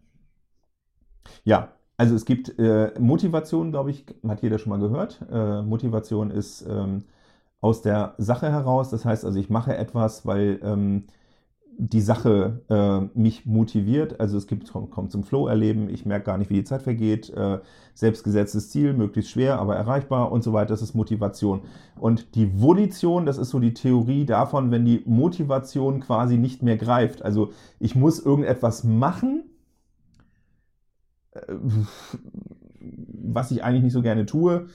[1.43, 5.23] ja, also es gibt äh, Motivation, glaube ich, hat jeder schon mal gehört.
[5.31, 7.03] Äh, Motivation ist ähm,
[7.59, 8.89] aus der Sache heraus.
[8.89, 11.03] Das heißt also, ich mache etwas, weil ähm,
[11.77, 14.19] die Sache äh, mich motiviert.
[14.19, 17.29] Also es gibt, kommt zum Flow-Erleben, ich merke gar nicht, wie die Zeit vergeht.
[17.29, 17.59] Äh,
[17.93, 21.61] selbstgesetztes Ziel, möglichst schwer, aber erreichbar und so weiter, das ist Motivation.
[21.99, 26.77] Und die Volition, das ist so die Theorie davon, wenn die Motivation quasi nicht mehr
[26.77, 27.21] greift.
[27.21, 29.43] Also ich muss irgendetwas machen,
[32.79, 34.67] was ich eigentlich nicht so gerne tue,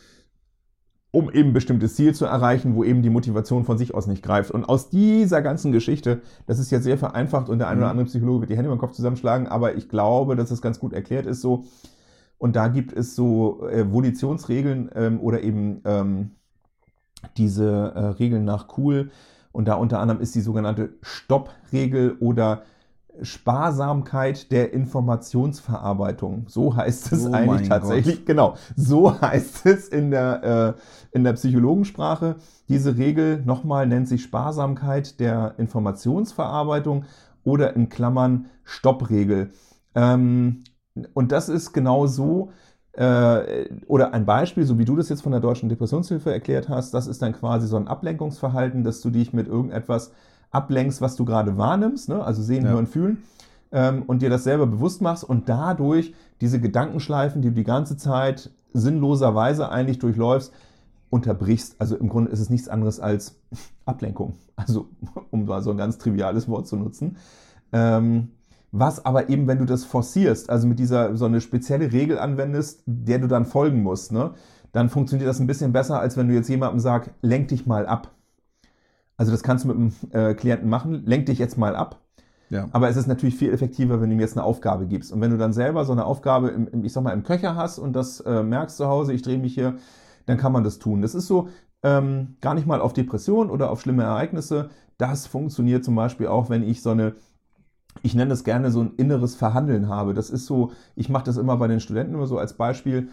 [1.11, 4.23] um eben ein bestimmtes Ziel zu erreichen, wo eben die Motivation von sich aus nicht
[4.23, 4.51] greift.
[4.51, 7.91] Und aus dieser ganzen Geschichte, das ist jetzt sehr vereinfacht und der ein oder Mhm.
[7.93, 10.79] andere Psychologe wird die Hände über den Kopf zusammenschlagen, aber ich glaube, dass es ganz
[10.79, 11.65] gut erklärt ist so.
[12.39, 16.33] Und da gibt es so äh, Volitionsregeln ähm, oder eben ähm,
[17.39, 19.11] diese äh, Regeln nach Cool.
[19.53, 22.63] Und da unter anderem ist die sogenannte Stoppregel oder
[23.23, 26.47] Sparsamkeit der Informationsverarbeitung.
[26.49, 28.25] So heißt es Oh eigentlich tatsächlich.
[28.25, 30.77] Genau, so heißt es in der,
[31.13, 32.37] äh, in der Psychologensprache.
[32.69, 37.05] Diese Regel nochmal nennt sich Sparsamkeit der Informationsverarbeitung
[37.45, 39.51] oder in Klammern Stoppregel.
[39.95, 40.65] Ähm,
[41.15, 42.51] und das ist genau so,
[42.93, 46.95] äh, oder ein Beispiel, so wie du das jetzt von der Deutschen Depressionshilfe erklärt hast,
[46.95, 50.13] das ist dann quasi so ein Ablenkungsverhalten, dass du dich mit irgendetwas
[50.51, 52.23] ablenkst, was du gerade wahrnimmst, ne?
[52.23, 52.71] also sehen, Ja.
[52.71, 53.23] hören, fühlen,
[53.73, 57.97] ähm, und dir das selber bewusst machst und dadurch diese Gedankenschleifen, die du die ganze
[57.97, 60.53] Zeit sinnloserweise eigentlich durchläufst,
[61.11, 61.77] unterbrichst.
[61.79, 63.39] Also im Grunde ist es nichts anderes als
[63.87, 64.35] Ablenkung.
[64.57, 64.89] Also
[65.31, 67.17] um mal so ein ganz triviales Wort zu nutzen.
[67.73, 68.29] Ähm,
[68.73, 72.83] was aber eben, wenn du das forcierst, also mit dieser so eine spezielle Regel anwendest,
[72.85, 74.33] der du dann folgen musst, ne,
[74.73, 77.87] dann funktioniert das ein bisschen besser, als wenn du jetzt jemandem sagst, lenk dich mal
[77.87, 78.11] ab.
[79.17, 82.01] Also das kannst du mit einem äh, Klienten machen, lenk dich jetzt mal ab.
[82.51, 82.69] Ja.
[82.73, 85.13] Aber es ist natürlich viel effektiver, wenn du ihm jetzt eine Aufgabe gibst.
[85.13, 87.57] Und wenn du dann selber so eine Aufgabe im, im ich sag mal, im Köcher
[87.57, 89.77] hast und das äh, merkst zu Hause, ich drehe mich hier,
[90.27, 91.03] dann kann man das tun.
[91.03, 91.49] Das ist so
[91.83, 94.71] ähm, gar nicht mal auf Depression oder auf schlimme Ereignisse.
[94.99, 97.15] Das funktioniert zum Beispiel auch, wenn ich so eine
[98.03, 100.15] ich nenne das gerne so ein inneres Verhandeln habe.
[100.15, 103.09] Das ist so, ich mache das immer bei den Studenten immer so als Beispiel,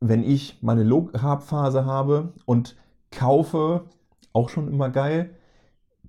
[0.00, 2.76] wenn ich meine Low-Carb-Phase habe und
[3.10, 3.84] kaufe,
[4.32, 5.30] auch schon immer geil,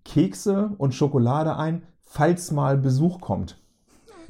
[0.06, 3.58] Kekse und Schokolade ein, falls mal Besuch kommt.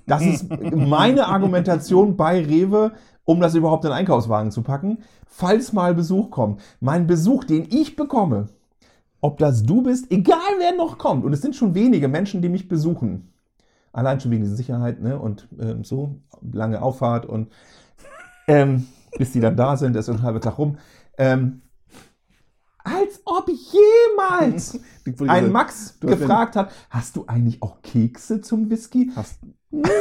[0.06, 2.94] Das ist meine Argumentation bei Rewe,
[3.26, 5.00] um das überhaupt in den Einkaufswagen zu packen.
[5.28, 6.62] Falls mal Besuch kommt.
[6.80, 8.50] Mein Besuch, den ich bekomme,
[9.22, 12.50] ob das du bist, egal wer noch kommt, und es sind schon wenige Menschen, die
[12.50, 13.34] mich besuchen.
[13.94, 15.18] Allein schon wegen dieser Sicherheit ne?
[15.18, 16.20] und ähm, so,
[16.52, 17.50] lange Auffahrt und
[18.48, 20.78] ähm, bis die dann da sind, ist ein halber Tag rum.
[21.18, 21.63] Ähm,
[22.84, 24.80] als ob jemals
[25.28, 29.12] ein Max gefragt hat, hast du eigentlich auch Kekse zum Whisky?
[29.16, 29.40] Hast,
[29.72, 29.96] Never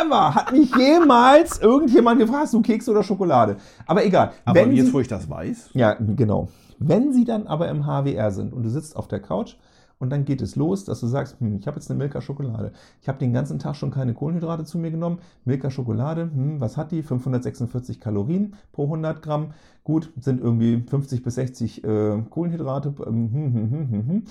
[0.00, 3.56] ever hat mich jemals irgendjemand gefragt, hast du Kekse oder Schokolade?
[3.86, 4.32] Aber egal.
[4.44, 6.48] aber Wenn jetzt, wo ich das weiß, ja, genau.
[6.78, 9.56] Wenn sie dann aber im HWR sind und du sitzt auf der Couch
[9.98, 12.72] und dann geht es los, dass du sagst, hm, ich habe jetzt eine Milka Schokolade.
[13.02, 15.18] Ich habe den ganzen Tag schon keine Kohlenhydrate zu mir genommen.
[15.44, 17.02] Milka Schokolade, hm, was hat die?
[17.02, 19.52] 546 Kalorien pro 100 Gramm.
[19.84, 22.94] Gut, sind irgendwie 50 bis 60 äh, Kohlenhydrate.
[23.06, 24.22] ähm, hm, hm, hm, hm, hm.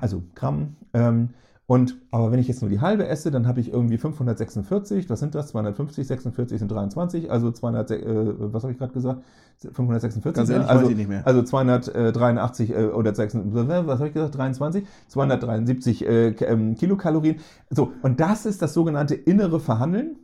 [0.00, 0.76] Also Gramm.
[0.94, 1.30] Ähm,
[1.68, 5.20] und, aber wenn ich jetzt nur die halbe esse, dann habe ich irgendwie 546, was
[5.20, 5.48] sind das?
[5.48, 8.04] 250, 46 sind 23, also 200, äh,
[8.38, 9.22] was habe ich gerade gesagt?
[9.58, 11.26] 546, ganz ehrlich, also, weiß ich nicht mehr.
[11.26, 14.38] also 283 äh, oder 6, was habe ich gesagt?
[14.38, 14.86] 23?
[15.08, 17.36] 273 äh, ähm, Kilokalorien.
[17.68, 20.16] So, und das ist das sogenannte innere Verhandeln.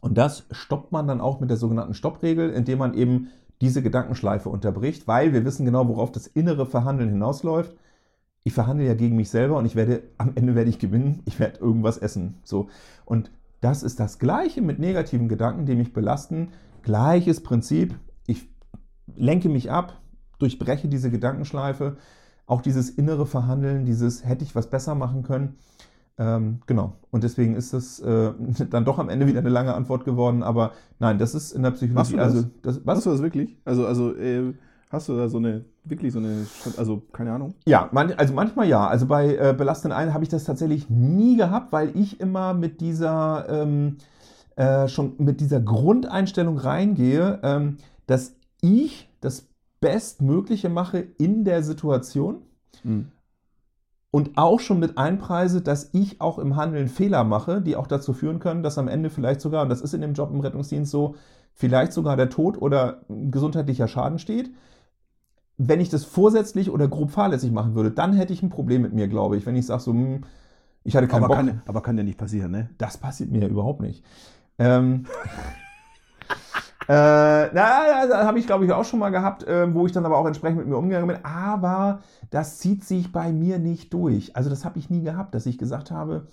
[0.00, 3.28] Und das stoppt man dann auch mit der sogenannten Stoppregel, indem man eben
[3.60, 7.76] diese Gedankenschleife unterbricht, weil wir wissen genau, worauf das innere Verhandeln hinausläuft.
[8.44, 11.40] Ich verhandle ja gegen mich selber und ich werde, am Ende werde ich gewinnen, ich
[11.40, 12.34] werde irgendwas essen.
[12.44, 12.68] So.
[13.06, 13.30] Und
[13.62, 16.50] das ist das Gleiche mit negativen Gedanken, die mich belasten.
[16.82, 17.94] Gleiches Prinzip.
[18.26, 18.46] Ich
[19.16, 19.98] lenke mich ab,
[20.38, 21.96] durchbreche diese Gedankenschleife.
[22.46, 25.56] Auch dieses innere Verhandeln, dieses hätte ich was besser machen können.
[26.18, 26.96] Ähm, genau.
[27.10, 28.32] Und deswegen ist das äh,
[28.70, 30.42] dann doch am Ende wieder eine lange Antwort geworden.
[30.42, 31.94] Aber nein, das ist in der Psychologie.
[31.94, 32.34] Machst du das?
[32.34, 32.96] Also, das, was?
[32.98, 33.56] Hast du das wirklich?
[33.64, 34.52] Also, also äh,
[34.94, 37.54] hast du da so eine, wirklich so eine, also keine Ahnung.
[37.66, 38.86] Ja, man, also manchmal ja.
[38.86, 42.80] Also bei äh, belastenden Ein habe ich das tatsächlich nie gehabt, weil ich immer mit
[42.80, 43.98] dieser ähm,
[44.56, 47.76] äh, schon mit dieser Grundeinstellung reingehe, ähm,
[48.06, 49.48] dass ich das
[49.80, 52.36] Bestmögliche mache in der Situation
[52.82, 53.12] Mhm.
[54.10, 58.12] und auch schon mit einpreise, dass ich auch im Handeln Fehler mache, die auch dazu
[58.12, 60.90] führen können, dass am Ende vielleicht sogar, und das ist in dem Job im Rettungsdienst
[60.90, 61.14] so,
[61.52, 64.50] vielleicht sogar der Tod oder gesundheitlicher Schaden steht.
[65.56, 68.92] Wenn ich das vorsätzlich oder grob fahrlässig machen würde, dann hätte ich ein Problem mit
[68.92, 69.46] mir, glaube ich.
[69.46, 70.24] Wenn ich sage so, hm,
[70.84, 71.36] ich hatte keinen Aber Bock.
[71.36, 72.70] kann, aber kann ja nicht passieren, ne?
[72.78, 74.04] Das passiert mir überhaupt nicht.
[74.58, 75.06] Ähm,
[76.86, 76.92] Äh,
[77.54, 80.18] na, das habe ich glaube ich auch schon mal gehabt, äh, wo ich dann aber
[80.18, 81.24] auch entsprechend mit mir umgegangen bin.
[81.24, 84.36] Aber das zieht sich bei mir nicht durch.
[84.36, 86.26] Also das habe ich nie gehabt, dass ich gesagt habe,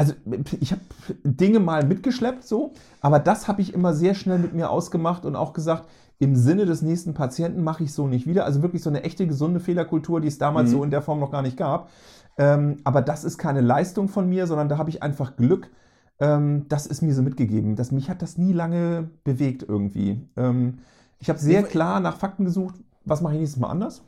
[0.00, 0.14] also
[0.60, 0.80] ich habe
[1.24, 5.36] Dinge mal mitgeschleppt so, aber das habe ich immer sehr schnell mit mir ausgemacht und
[5.36, 5.84] auch gesagt,
[6.18, 8.46] im Sinne des nächsten Patienten mache ich so nicht wieder.
[8.46, 10.72] Also wirklich so eine echte gesunde Fehlerkultur, die es damals Mhm.
[10.72, 11.90] so in der Form noch gar nicht gab.
[12.38, 15.70] Ähm, aber das ist keine Leistung von mir, sondern da habe ich einfach Glück.
[16.18, 17.76] Ähm, das ist mir so mitgegeben.
[17.76, 20.26] Das, mich hat das nie lange bewegt irgendwie.
[20.36, 20.78] Ähm,
[21.18, 24.02] ich habe sehr klar nach Fakten gesucht, was mache ich nächstes Mal anders?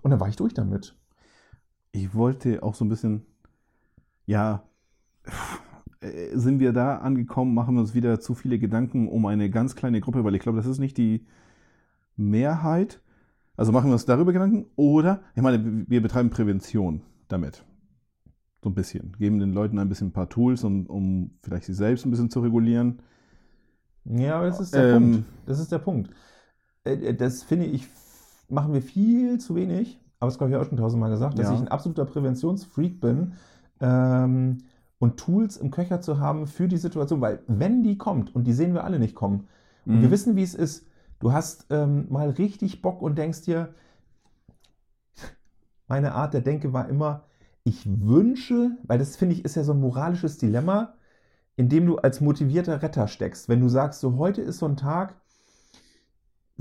[0.00, 0.94] Und dann war ich durch damit.
[1.92, 3.26] Ich wollte auch so ein bisschen,
[4.24, 4.62] ja,
[6.34, 10.00] sind wir da angekommen, machen wir uns wieder zu viele Gedanken um eine ganz kleine
[10.00, 11.26] Gruppe, weil ich glaube, das ist nicht die
[12.16, 13.00] Mehrheit.
[13.56, 17.64] Also machen wir uns darüber Gedanken oder, ich meine, wir betreiben Prävention damit.
[18.62, 19.12] So ein bisschen.
[19.18, 22.30] Geben den Leuten ein bisschen ein paar Tools, um, um vielleicht sich selbst ein bisschen
[22.30, 23.00] zu regulieren.
[24.04, 25.28] Ja, aber das ist der Ähm, Punkt.
[25.46, 26.10] Das ist der Punkt.
[26.84, 27.86] Äh, äh, Das finde ich,
[28.48, 29.98] machen wir viel zu wenig.
[30.18, 31.54] Aber das habe ich auch schon tausendmal gesagt, dass Ja.
[31.54, 33.32] ich ein absoluter Präventionsfreak bin.
[33.80, 34.58] Ähm,
[35.00, 38.52] und Tools im Köcher zu haben für die Situation, weil wenn die kommt, und die
[38.52, 39.48] sehen wir alle nicht kommen,
[39.86, 40.02] und Mhm.
[40.02, 40.86] wir wissen, wie es ist,
[41.18, 43.74] du hast ähm, mal richtig Bock und denkst dir,
[45.88, 47.24] meine Art der Denke war immer,
[47.64, 50.94] ich wünsche, weil das finde ich ist ja so ein moralisches Dilemma,
[51.56, 53.48] in dem du als motivierter Retter steckst.
[53.48, 55.14] Wenn du sagst, so heute ist so ein Tag,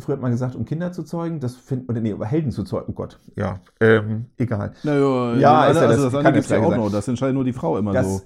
[0.02, 2.64] früher hat man gesagt, um Kinder zu zeugen, das find, oder nee, um Helden zu
[2.64, 4.74] zeugen, oh Gott, ja, ähm, egal.
[4.84, 6.80] Naja, Ja, ist also ja das, das- das kann andere ja gibt ja auch sein.
[6.80, 6.92] noch.
[6.92, 8.24] Das entscheidet nur die Frau immer Das, so.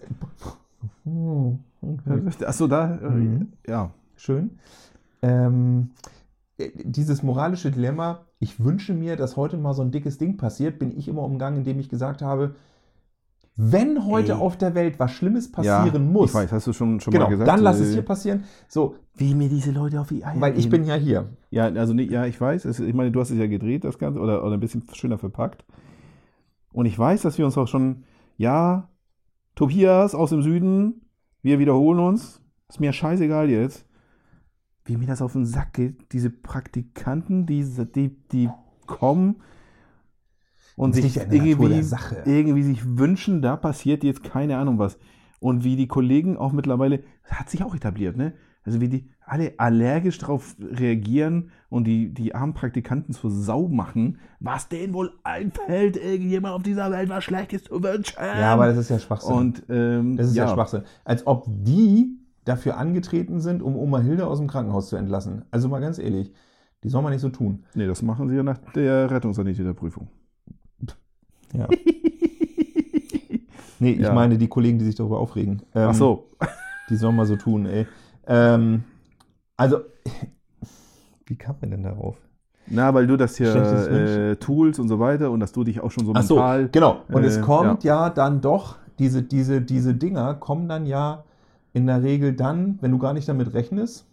[1.81, 2.21] Okay.
[2.45, 3.47] Achso, da, äh, Mhm.
[3.67, 3.91] ja.
[4.15, 4.51] Schön.
[5.21, 5.89] Ähm,
[6.57, 10.79] äh, dieses moralische Dilemma, ich wünsche mir, dass heute mal so ein dickes Ding passiert,
[10.79, 12.55] bin ich immer umgangen, indem ich gesagt habe,
[13.55, 14.37] wenn heute Ey.
[14.39, 17.25] auf der Welt was Schlimmes passieren ja, muss, Ich weiß, hast du schon, schon genau,
[17.25, 17.47] mal gesagt.
[17.47, 18.45] dann lass es äh, hier passieren.
[18.67, 21.29] So, Wie mir diese Leute auf die Eier weil ich bin ja hier.
[21.51, 22.65] Ja, also ja, ich weiß.
[22.65, 25.19] Es, ich meine, du hast es ja gedreht, das Ganze, oder, oder ein bisschen schöner
[25.19, 25.65] verpackt.
[26.71, 28.05] Und ich weiß, dass wir uns auch schon,
[28.37, 28.89] ja,
[29.53, 31.01] Tobias aus dem Süden,
[31.43, 32.41] wir wiederholen uns.
[32.69, 33.85] Ist mir scheißegal jetzt.
[34.85, 37.63] Wie mir das auf den Sack geht, diese Praktikanten, die,
[37.95, 38.49] die, die
[38.87, 39.35] kommen
[40.75, 41.81] und sich irgendwie,
[42.25, 44.97] irgendwie sich wünschen, da passiert jetzt keine Ahnung was.
[45.39, 48.33] Und wie die Kollegen auch mittlerweile, das hat sich auch etabliert, ne?
[48.65, 54.19] Also wie die alle allergisch darauf reagieren und die, die armen Praktikanten zur Sau machen,
[54.39, 58.17] was denen wohl einfällt, irgendjemand auf dieser Welt was Schlechtes zu wünschen.
[58.19, 59.36] Ja, aber das ist ja Schwachsinn.
[59.36, 60.47] und ähm, das ist ja.
[60.47, 60.83] Schwachsinn.
[61.03, 65.43] Als ob die dafür angetreten sind, um Oma Hilde aus dem Krankenhaus zu entlassen.
[65.51, 66.33] Also mal ganz ehrlich,
[66.83, 67.63] die soll man nicht so tun.
[67.73, 70.09] Nee, das machen sie ja nach der Rettungssanitäterprüfung.
[71.53, 71.67] Ja.
[73.79, 74.13] nee, ich Ja.
[74.13, 75.61] meine die Kollegen, die sich darüber aufregen.
[75.75, 76.27] Ähm, Ach so.
[76.89, 77.87] Die sollen mal so tun, ey.
[78.27, 78.83] Ähm,
[79.57, 79.79] also,
[81.25, 82.17] wie kam man denn darauf?
[82.67, 85.91] Na, weil du das hier äh, Tools und so weiter und dass du dich auch
[85.91, 86.69] schon so Ach so, mental.
[86.71, 87.01] genau.
[87.09, 88.09] Und äh, es kommt ja.
[88.09, 91.23] dann doch, diese, diese, diese Dinger kommen dann ja
[91.73, 94.05] in der Regel dann, wenn du gar nicht damit rechnest.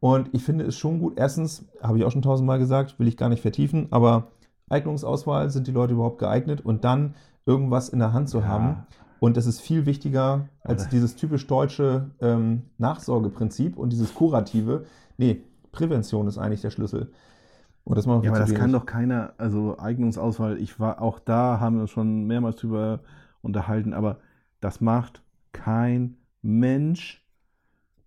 [0.00, 1.14] Und ich finde es schon gut.
[1.16, 4.28] Erstens, habe ich auch schon tausendmal gesagt, will ich gar nicht vertiefen, aber
[4.68, 6.60] Eignungsauswahl, sind die Leute überhaupt geeignet?
[6.60, 7.14] Und dann
[7.46, 8.46] irgendwas in der Hand zu Ja.
[8.48, 8.86] haben.
[9.20, 14.84] Und das ist viel wichtiger als Aber- dieses typisch deutsche ähm, Nachsorgeprinzip und dieses Kurative.
[15.16, 17.10] Nee, Prävention ist eigentlich der Schlüssel.
[17.84, 18.80] Und das machen wir Ja, aber das zu kann wenig.
[18.80, 23.00] doch keiner, also Eignungsauswahl, ich war auch da, haben wir uns schon mehrmals drüber
[23.40, 24.18] unterhalten, aber
[24.60, 27.24] das macht kein Mensch.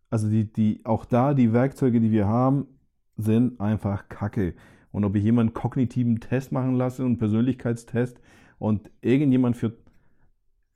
[0.09, 2.67] Also die, die, auch da, die Werkzeuge, die wir haben,
[3.17, 4.53] sind einfach Kacke.
[4.91, 8.19] Und ob ich jemanden kognitiven Test machen lasse, einen Persönlichkeitstest
[8.59, 9.73] und irgendjemand für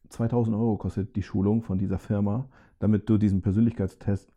[0.09, 2.47] 2000 Euro kostet die Schulung von dieser Firma,
[2.79, 4.31] damit du diesen Persönlichkeitstest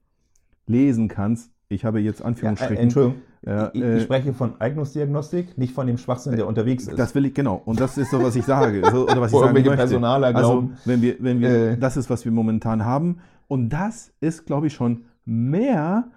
[0.66, 1.52] lesen kannst.
[1.68, 2.76] Ich habe jetzt Ja, äh, Anführungsstrichen.
[2.76, 6.98] Entschuldigung, ich, äh, ich spreche von Eignungsdiagnostik, nicht von dem Schwachsinn, der unterwegs ist.
[6.98, 7.60] Das will ich, genau.
[7.64, 8.82] Und das ist so, was ich sage.
[8.90, 9.70] So, oder was ich sagen möchte.
[9.76, 13.18] Personaler also, wenn wir, wenn wir, äh, das ist, was wir momentan haben.
[13.46, 16.10] Und das ist, glaube ich, schon mehr,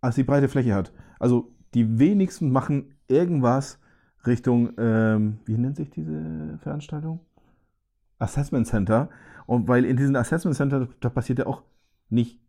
[0.00, 0.92] als die breite Fläche hat.
[1.18, 3.78] Also, die wenigsten machen irgendwas
[4.26, 7.20] Richtung, ähm, wie nennt sich diese Veranstaltung?
[8.18, 9.10] Assessment Center.
[9.46, 11.62] Und weil in diesen Assessment Center, da passiert ja auch
[12.08, 12.40] nicht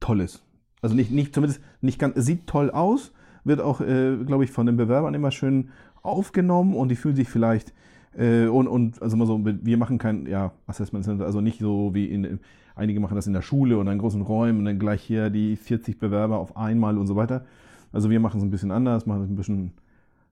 [0.00, 0.42] Tolles.
[0.80, 3.12] Also nicht, nicht zumindest nicht ganz, sieht toll aus,
[3.44, 5.70] wird auch, äh, glaube ich, von den Bewerbern immer schön
[6.02, 7.72] aufgenommen und die fühlen sich vielleicht
[8.16, 11.94] äh, und, und also mal so, wir machen kein ja, Assessment Center, also nicht so
[11.94, 12.40] wie in,
[12.74, 15.56] einige machen das in der Schule oder in großen Räumen und dann gleich hier die
[15.56, 17.44] 40 Bewerber auf einmal und so weiter.
[17.92, 19.72] Also wir machen es ein bisschen anders, machen es ein bisschen,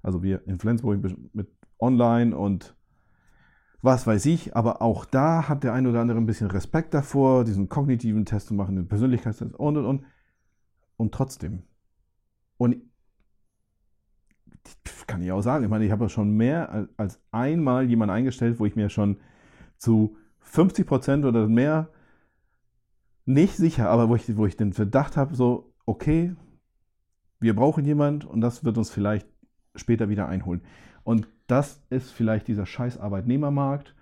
[0.03, 1.01] also wir in Flensburg
[1.33, 2.75] mit online und
[3.83, 7.45] was weiß ich, aber auch da hat der ein oder andere ein bisschen Respekt davor,
[7.45, 10.05] diesen kognitiven Test zu machen, den Persönlichkeitstest und und und.
[10.97, 11.63] Und trotzdem.
[12.59, 12.77] Und
[15.07, 18.61] kann ich auch sagen, ich meine, ich habe schon mehr als- als einmal jemanden eingestellt,
[18.61, 19.17] wo ich mir schon
[19.79, 21.89] zu 50 Prozent oder mehr
[23.25, 26.35] nicht sicher, aber wo ich, wo ich den Verdacht habe, so, okay,
[27.41, 29.27] wir brauchen jemand und das wird uns vielleicht
[29.75, 30.61] später wieder einholen.
[31.05, 33.95] Und das ist vielleicht dieser scheiß Arbeitnehmermarkt.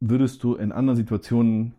[0.00, 1.74] Würdest du in anderen Situationen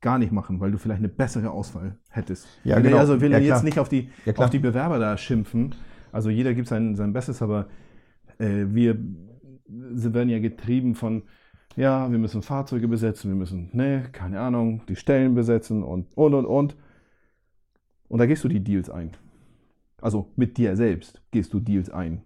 [0.00, 2.46] gar nicht machen, weil du vielleicht eine bessere Auswahl hättest.
[2.62, 2.98] Ja, will- genau.
[2.98, 5.74] Also will Ja, jetzt nicht auf die, Ja, auf die Bewerber da schimpfen.
[6.12, 7.66] Also jeder gibt sein, sein Bestes, aber
[8.38, 8.96] äh, wir
[9.66, 11.22] werden ja getrieben von,
[11.76, 16.34] ja, wir müssen Fahrzeuge besetzen, wir müssen, ne, keine Ahnung, die Stellen besetzen und, und,
[16.34, 16.76] und, und.
[18.08, 19.16] Und da gehst du die Deals ein.
[20.00, 22.22] Also mit dir selbst gehst du Deals ein.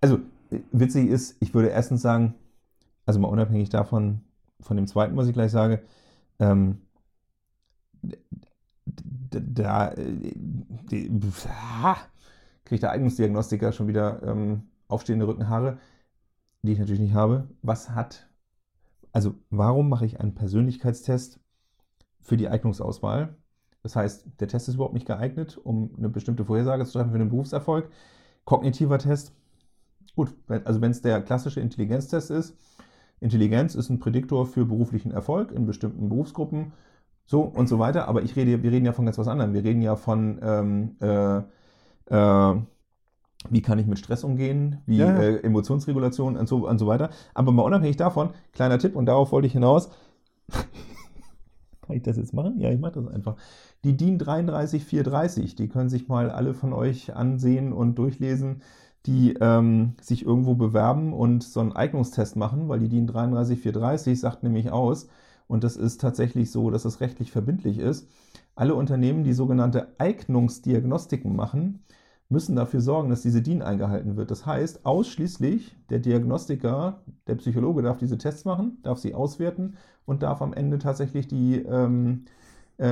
[0.00, 2.34] Also, äh, witzig ist, ich würde erstens sagen,
[3.06, 4.20] also mal unabhängig davon,
[4.60, 5.82] von dem zweiten, was ich gleich sage,
[6.38, 6.80] ähm,
[8.86, 10.34] da äh,
[12.64, 15.78] kriegt der Eignungsdiagnostiker schon wieder ähm, aufstehende Rückenhaare,
[16.62, 17.48] die ich natürlich nicht habe.
[17.62, 18.28] Was hat,
[19.12, 21.40] also warum mache ich einen Persönlichkeitstest
[22.20, 23.36] für die Eignungsauswahl?
[23.84, 27.18] Das heißt, der Test ist überhaupt nicht geeignet, um eine bestimmte Vorhersage zu treffen für
[27.18, 27.88] den Berufserfolg.
[28.44, 29.32] Kognitiver Test,
[30.16, 32.56] Gut, also wenn es der klassische Intelligenztest ist,
[33.20, 36.72] Intelligenz ist ein Prädiktor für beruflichen Erfolg in bestimmten Berufsgruppen,
[37.26, 38.06] so und so weiter.
[38.06, 39.54] Aber ich rede, wir reden ja von ganz was anderem.
[39.54, 41.38] Wir reden ja von, ähm, äh,
[42.14, 42.56] äh,
[43.50, 45.20] wie kann ich mit Stress umgehen, wie Ja, ja.
[45.20, 47.10] Äh, Emotionsregulation und so, und so weiter.
[47.34, 49.90] Aber mal unabhängig davon, kleiner Tipp, und darauf wollte ich hinaus.
[51.86, 52.58] Kann ich das jetzt machen?
[52.60, 53.36] Ja, ich mache das einfach.
[53.84, 58.62] Die DIN 33430, die können sich mal alle von euch ansehen und durchlesen,
[59.06, 64.42] die ähm, sich irgendwo bewerben und so einen Eignungstest machen, weil die DIN 33430 sagt
[64.42, 65.08] nämlich aus,
[65.46, 68.08] und das ist tatsächlich so, dass es rechtlich verbindlich ist,
[68.54, 71.80] alle Unternehmen, die sogenannte Eignungsdiagnostiken machen,
[72.28, 74.30] müssen dafür sorgen, dass diese DIN eingehalten wird.
[74.30, 80.22] Das heißt, ausschließlich der Diagnostiker, der Psychologe darf diese Tests machen, darf sie auswerten und
[80.22, 82.24] darf am Ende tatsächlich die ähm,
[82.78, 82.84] äh,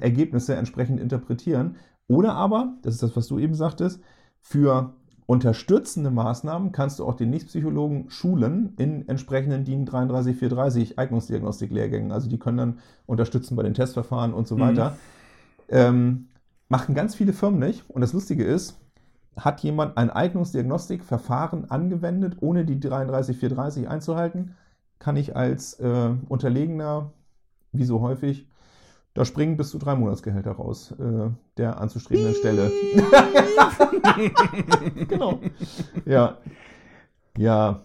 [0.00, 1.76] Ergebnisse entsprechend interpretieren.
[2.08, 4.00] Oder aber, das ist das, was du eben sagtest,
[4.40, 4.94] für
[5.26, 12.12] unterstützende Maßnahmen kannst du auch den Nichtpsychologen schulen in entsprechenden DIN 33430 Eignungsdiagnostik-Lehrgängen.
[12.12, 14.60] Also die können dann unterstützen bei den Testverfahren und so Mhm.
[14.60, 14.96] weiter.
[15.68, 16.28] Ähm,
[16.68, 17.88] machen ganz viele Firmen nicht.
[17.88, 18.78] Und das Lustige ist,
[19.36, 24.56] hat jemand ein Eignungsdiagnostikverfahren angewendet, ohne die 33430 einzuhalten,
[24.98, 27.12] kann ich als äh, Unterlegener,
[27.72, 28.48] wie so häufig,
[29.14, 32.70] da springen bis zu drei Monatsgehälter raus, äh, der anzustrebenden Stelle.
[35.08, 35.40] genau.
[36.04, 36.38] Ja.
[37.36, 37.84] Ja.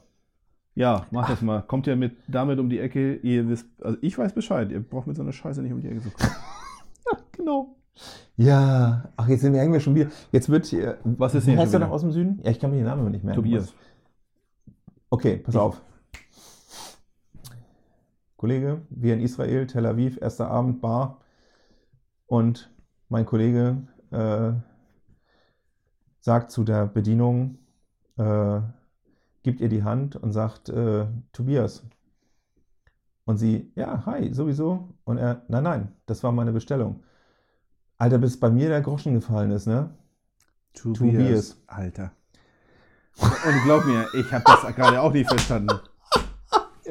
[0.76, 1.62] Ja, mach das mal.
[1.62, 3.16] Kommt ja mit, damit um die Ecke.
[3.16, 4.72] Ihr wisst, also ich weiß Bescheid.
[4.72, 6.32] Ihr braucht mit so einer Scheiße nicht um die Ecke zu kommen.
[7.34, 7.76] Genau.
[8.36, 9.12] Ja.
[9.16, 10.10] Ach, jetzt sind wir, hängen wir schon wieder.
[10.32, 10.98] Jetzt wird hier.
[11.04, 12.40] Was ist denn heißt er noch aus dem Süden?
[12.44, 13.42] Ja, ich kann mir den Namen nicht merken.
[13.42, 13.74] Tobias.
[15.10, 15.82] Okay, pass auf.
[18.38, 21.22] Kollege, wir in Israel, Tel Aviv, erster Abend, Bar.
[22.26, 22.74] Und
[23.08, 24.54] mein Kollege äh,
[26.20, 27.60] sagt zu der Bedienung,
[28.18, 28.60] äh,
[29.44, 31.86] gibt ihr die Hand und sagt, äh, Tobias.
[33.26, 34.90] Und sie, ja, hi, sowieso.
[35.04, 37.04] Und er, nein, nein, das war meine Bestellung.
[38.04, 39.90] Alter, bis bei mir der Groschen gefallen ist, ne?
[40.74, 41.56] Tobias.
[41.68, 42.12] Alter.
[43.18, 45.80] Und glaub mir, ich habe das gerade auch nicht verstanden.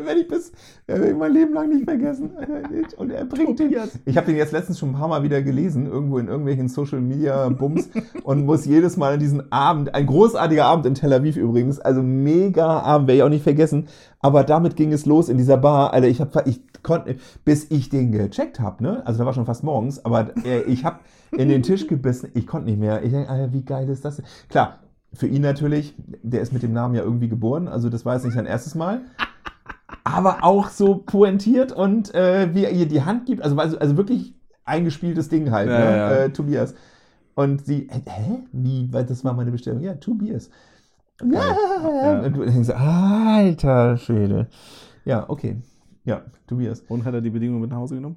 [0.05, 0.53] Werde ich bis
[0.88, 2.31] den werde ich mein Leben lang nicht vergessen.
[2.97, 3.75] Und er bringt den.
[4.05, 7.01] Ich habe den jetzt letztens schon ein paar Mal wieder gelesen, irgendwo in irgendwelchen Social
[7.01, 7.88] Media Bums
[8.25, 12.03] und muss jedes Mal an diesen Abend, ein großartiger Abend in Tel Aviv übrigens, also
[12.03, 13.88] mega Abend, werde ich auch nicht vergessen.
[14.21, 15.93] Aber damit ging es los in dieser Bar.
[15.93, 19.07] Alter, ich habe, ich konnte, bis ich den gecheckt habe, ne?
[19.07, 20.99] Also da war schon fast morgens, aber äh, ich habe
[21.33, 23.03] in den Tisch gebissen, ich konnte nicht mehr.
[23.03, 24.17] Ich denke, Alter, wie geil ist das?
[24.17, 24.27] denn?
[24.49, 24.81] Klar,
[25.12, 28.25] für ihn natürlich, der ist mit dem Namen ja irgendwie geboren, also das war jetzt
[28.25, 29.03] nicht sein erstes Mal
[30.05, 33.43] aber auch so pointiert und äh, wie er ihr die Hand gibt.
[33.43, 34.34] Also, also, also wirklich
[34.64, 35.97] eingespieltes Ding halt, Ja, ne?
[35.97, 36.11] ja.
[36.12, 36.74] Äh, Tobias.
[37.34, 38.38] Und sie, hä?
[38.53, 38.93] Wie?
[38.93, 39.80] Weil das war meine Bestellung.
[39.82, 40.51] Ja, Tobias.
[41.24, 41.57] Ja.
[41.82, 42.20] Ja.
[42.20, 44.49] Und du denkst, alter Schwede.
[45.05, 45.61] Ja, okay.
[46.05, 46.80] Ja, Tobias.
[46.88, 48.16] Und hat er die Bedingungen mit nach Hause genommen?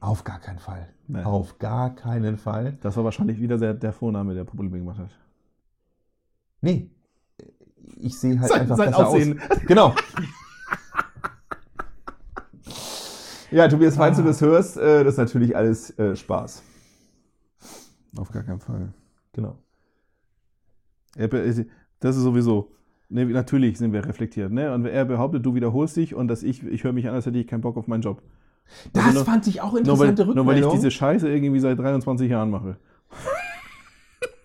[0.00, 0.88] Auf gar keinen Fall.
[1.08, 1.22] Nee.
[1.24, 2.78] Auf gar keinen Fall.
[2.80, 5.10] Das war wahrscheinlich wieder der, der Vorname, der Probleme gemacht hat.
[6.62, 6.88] Nee.
[7.98, 9.40] Ich sehe halt Sein- einfach sein besser Aussehen.
[9.40, 9.58] aus.
[9.66, 9.94] Genau.
[13.50, 14.22] Ja, Tobias, falls Ah.
[14.22, 16.62] du das hörst, äh, das ist natürlich alles äh, Spaß.
[18.16, 18.92] Auf gar keinen Fall.
[19.32, 19.56] Genau.
[21.16, 22.70] Er- Das ist sowieso.
[23.08, 24.72] Ne, natürlich sind wir reflektiert, ne?
[24.72, 27.38] Und er behauptet, du wiederholst dich und dass ich, ich höre mich an, als hätte
[27.38, 28.22] ich keinen Bock auf meinen Job.
[28.92, 30.72] Das Also nur- fand ich auch Nur weil, interessante nur weil ich Rückmeldung.
[30.76, 32.76] diese Scheiße irgendwie seit 23 Jahren mache.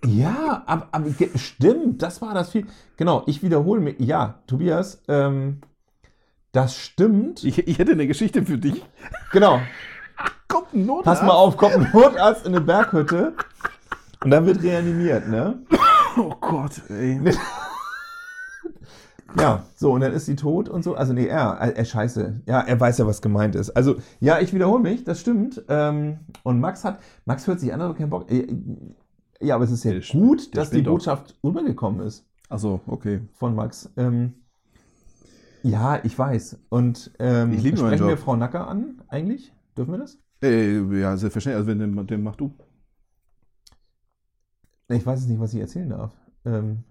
[0.06, 2.66] Ja, aber, aber stimmt, das war das viel.
[2.98, 4.00] Genau, ich wiederhole mich.
[4.00, 5.62] Ja, Tobias, ähm,
[6.56, 7.44] das stimmt.
[7.44, 8.84] Ich, ich hätte eine Geschichte für dich.
[9.32, 9.60] genau.
[10.48, 11.06] Kommt ein Notarzt.
[11.22, 13.34] Pass mal auf, kommt ein Notarzt in eine Berghütte
[14.24, 15.60] und dann wird reanimiert, ne?
[16.18, 17.20] Oh Gott, ey.
[19.38, 20.96] Ja, so, und dann ist sie tot und so.
[20.96, 22.42] Also, nee, er, er, er scheiße.
[22.46, 23.70] Ja, er weiß ja, was gemeint ist.
[23.72, 25.62] Also, ja, ich wiederhole mich, das stimmt.
[25.68, 28.32] Ähm, und Max hat, Max hört sich an, aber keinen Bock.
[28.32, 28.48] Äh,
[29.42, 30.84] Ja, aber es ist ja Der gut, der dass die.
[30.84, 33.20] Botschaft rübergekommen ist Achso, okay.
[33.34, 33.92] von Max.
[33.98, 34.36] Ähm,
[35.66, 36.60] ja, ich weiß.
[36.70, 38.18] Und ähm, Ich liebe sprechen wir.
[38.18, 39.54] Frau Nacker an, eigentlich?
[39.78, 40.18] Dürfen wir das?
[40.44, 41.58] Äh, ja, selbstverständlich.
[41.58, 42.54] Also, wenn den, den mach du.
[44.90, 46.14] Ich weiß es nicht, was ich erzählen darf.
[46.46, 46.84] Ähm,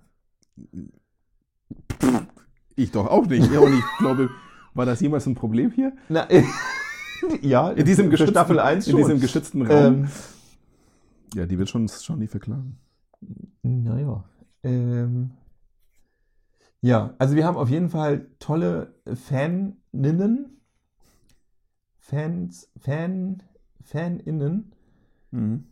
[2.76, 3.50] Ich doch auch nicht.
[3.52, 4.30] Ja, und ich glaube,
[4.74, 5.92] war das jemals ein Problem hier?
[6.08, 6.26] na,
[7.40, 9.00] ja, In diesem geschützten, Staffel 1 in schon.
[9.00, 9.94] diesem geschützten Raum.
[9.94, 10.08] ähm,
[11.34, 12.78] ja, die wird schon, schon nie verklagen.
[13.62, 14.24] Naja.
[14.64, 15.30] Ähm,
[16.84, 20.60] ja, also wir haben auf jeden Fall tolle Faninnen.
[21.96, 23.42] Fans, Fan,
[23.80, 24.74] Faninnen.
[25.30, 25.64] Mhm.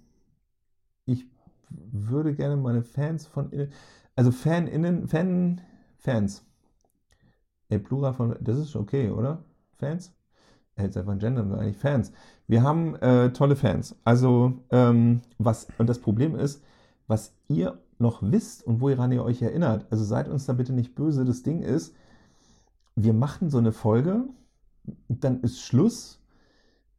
[1.05, 1.27] Ich
[1.69, 3.71] würde gerne meine Fans von innen.
[4.17, 5.61] Also Faninnen, Fan,
[5.99, 6.47] Fans.
[7.69, 8.35] Ey, Plural von.
[8.41, 9.45] Das ist okay, oder?
[9.77, 10.15] Fans?
[10.77, 12.13] Er hätte einfach gendern wir eigentlich Fans.
[12.47, 13.97] Wir haben äh, tolle Fans.
[14.05, 16.65] Also, ähm, was, und das Problem ist,
[17.07, 20.95] was ihr noch wisst und woran ihr euch erinnert, also seid uns da bitte nicht
[20.95, 21.25] böse.
[21.25, 21.95] Das Ding ist,
[22.95, 24.25] wir machen so eine Folge,
[25.09, 26.21] dann ist Schluss.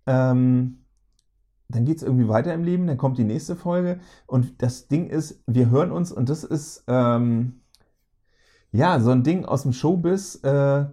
[0.07, 0.79] Ähm,
[1.69, 3.99] dann geht es irgendwie weiter im Leben, dann kommt die nächste Folge.
[4.25, 7.61] Und das Ding ist, wir hören uns und das ist ähm,
[8.71, 10.39] ja so ein Ding aus dem Showbiz.
[10.43, 10.85] Äh,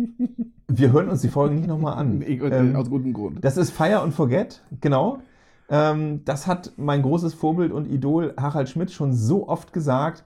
[0.68, 2.22] wir hören uns die Folgen nicht nochmal an.
[2.22, 3.44] Ähm, aus gutem Grund.
[3.44, 5.20] das ist Fire and Forget, genau.
[5.68, 10.24] Ähm, das hat mein großes Vorbild und Idol Harald Schmidt schon so oft gesagt.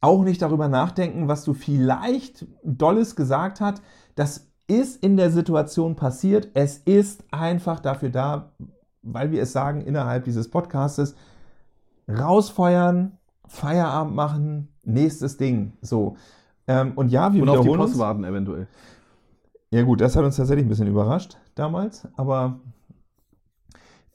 [0.00, 3.82] Auch nicht darüber nachdenken, was du vielleicht Dolles gesagt hast.
[4.16, 6.48] Das ist in der Situation passiert.
[6.54, 8.52] Es ist einfach dafür da,
[9.02, 11.14] weil wir es sagen innerhalb dieses Podcastes,
[12.08, 15.74] rausfeuern, Feierabend machen, nächstes Ding.
[15.80, 16.16] So.
[16.66, 18.00] Ähm, und ja, wir Und auf die wiederholen Post uns.
[18.00, 18.66] warten eventuell.
[19.70, 22.60] Ja gut, das hat uns tatsächlich ein bisschen überrascht damals, aber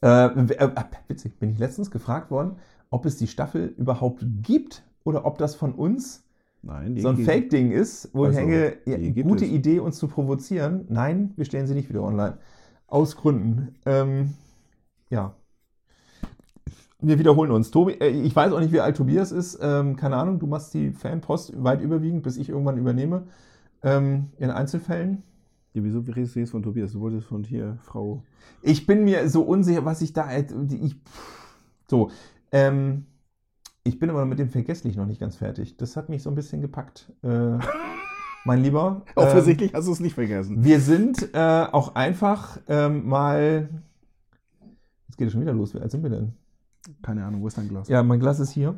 [0.02, 0.70] äh, äh,
[1.08, 2.56] witzig, bin ich letztens gefragt worden,
[2.90, 6.24] ob es die Staffel überhaupt gibt oder ob das von uns
[6.62, 9.50] Nein, so ein Fake-Ding ist, wo Also, ich denke, ja, gute es.
[9.50, 10.84] Idee, uns zu provozieren.
[10.88, 12.36] Nein, wir stellen sie nicht wieder online.
[12.86, 13.76] Aus Gründen.
[13.86, 14.34] Ähm,
[15.08, 15.34] ja.
[17.00, 17.70] Wir wiederholen uns.
[17.70, 19.58] Tobi, äh, ich weiß auch nicht, wie alt Tobias ist.
[19.62, 23.22] Ähm, keine Ahnung, du machst die Fanpost weit überwiegend, bis ich irgendwann übernehme.
[23.82, 25.22] Ähm, in Einzelfällen.
[25.72, 26.92] Ja, wieso redest du jetzt von Tobias?
[26.92, 28.24] Du wolltest von hier, Frau.
[28.62, 30.28] Ich bin mir so unsicher, was ich da.
[30.36, 30.96] Ich,
[31.88, 32.10] so.
[32.50, 33.06] Ähm,
[33.84, 35.76] ich bin aber mit dem Vergesslich noch nicht ganz fertig.
[35.76, 37.12] Das hat mich so ein bisschen gepackt.
[37.22, 37.58] Äh,
[38.44, 39.02] mein Lieber.
[39.16, 40.64] ähm, Offensichtlich hast du es nicht vergessen.
[40.64, 43.68] wir sind äh, auch einfach ähm, mal.
[45.06, 45.72] Jetzt geht es schon wieder los.
[45.74, 46.32] Wie alt sind wir denn?
[47.02, 47.88] Keine Ahnung, wo ist dein Glas?
[47.88, 48.76] Ja, mein Glas ist hier.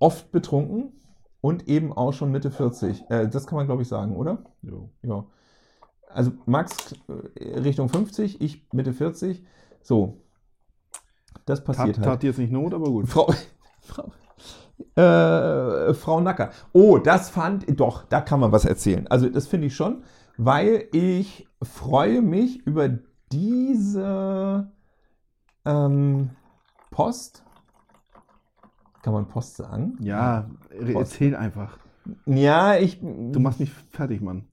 [0.00, 0.92] Oft betrunken
[1.40, 3.04] und eben auch schon Mitte 40.
[3.10, 4.42] Äh, das kann man, glaube ich, sagen, oder?
[4.62, 4.90] Jo.
[5.02, 5.24] Ja.
[6.12, 6.94] Also Max
[7.34, 9.44] äh, Richtung 50, ich Mitte 40.
[9.82, 10.22] So.
[11.46, 12.20] Das passiert Tat, halt.
[12.20, 13.08] tat jetzt nicht Not, aber gut.
[13.08, 13.32] Frau,
[13.80, 14.12] Frau,
[15.00, 16.50] äh, Frau Nacker.
[16.72, 19.06] Oh, das fand, doch, da kann man was erzählen.
[19.08, 20.02] Also das finde ich schon,
[20.36, 22.90] weil ich freue mich über
[23.32, 24.70] diese
[25.64, 26.30] ähm,
[26.90, 27.44] Post.
[29.02, 29.96] Kann man Post sagen?
[30.00, 31.78] Ja, erzähl einfach.
[32.26, 33.00] Ja, ich.
[33.00, 34.49] Du machst mich fertig, Mann.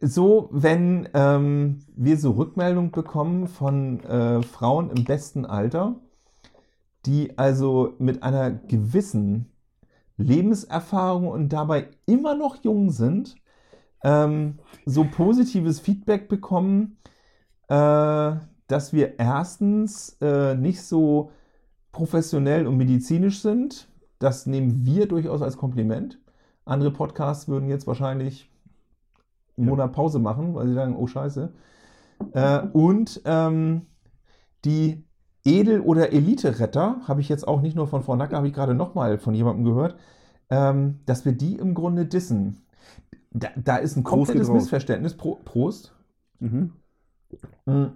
[0.00, 5.96] So, wenn ähm, wir so Rückmeldung bekommen von äh, Frauen im besten Alter,
[7.06, 9.52] die also mit einer gewissen
[10.16, 13.36] Lebenserfahrung und dabei immer noch jung sind,
[14.02, 16.96] ähm, so positives Feedback bekommen,
[17.68, 18.32] äh,
[18.68, 21.30] dass wir erstens äh, nicht so
[21.92, 23.88] professionell und medizinisch sind.
[24.18, 26.18] Das nehmen wir durchaus als Kompliment.
[26.64, 28.49] Andere Podcasts würden jetzt wahrscheinlich
[29.60, 29.74] einen Ja.
[29.74, 31.52] Monat Pause machen, weil sie sagen, oh scheiße.
[32.32, 33.82] Äh, und ähm,
[34.64, 35.04] die
[35.44, 38.74] Edel- oder Elite-Retter, habe ich jetzt auch nicht nur von Frau Nacker, habe ich gerade
[38.74, 39.96] nochmal von jemandem gehört,
[40.50, 42.62] ähm, dass wir die im Grunde dissen.
[43.30, 44.50] Da, da ist ein Prost komplettes.
[44.50, 45.16] Missverständnis.
[45.16, 45.94] Pro, Prost.
[46.40, 46.72] Mhm.
[47.64, 47.86] Mm.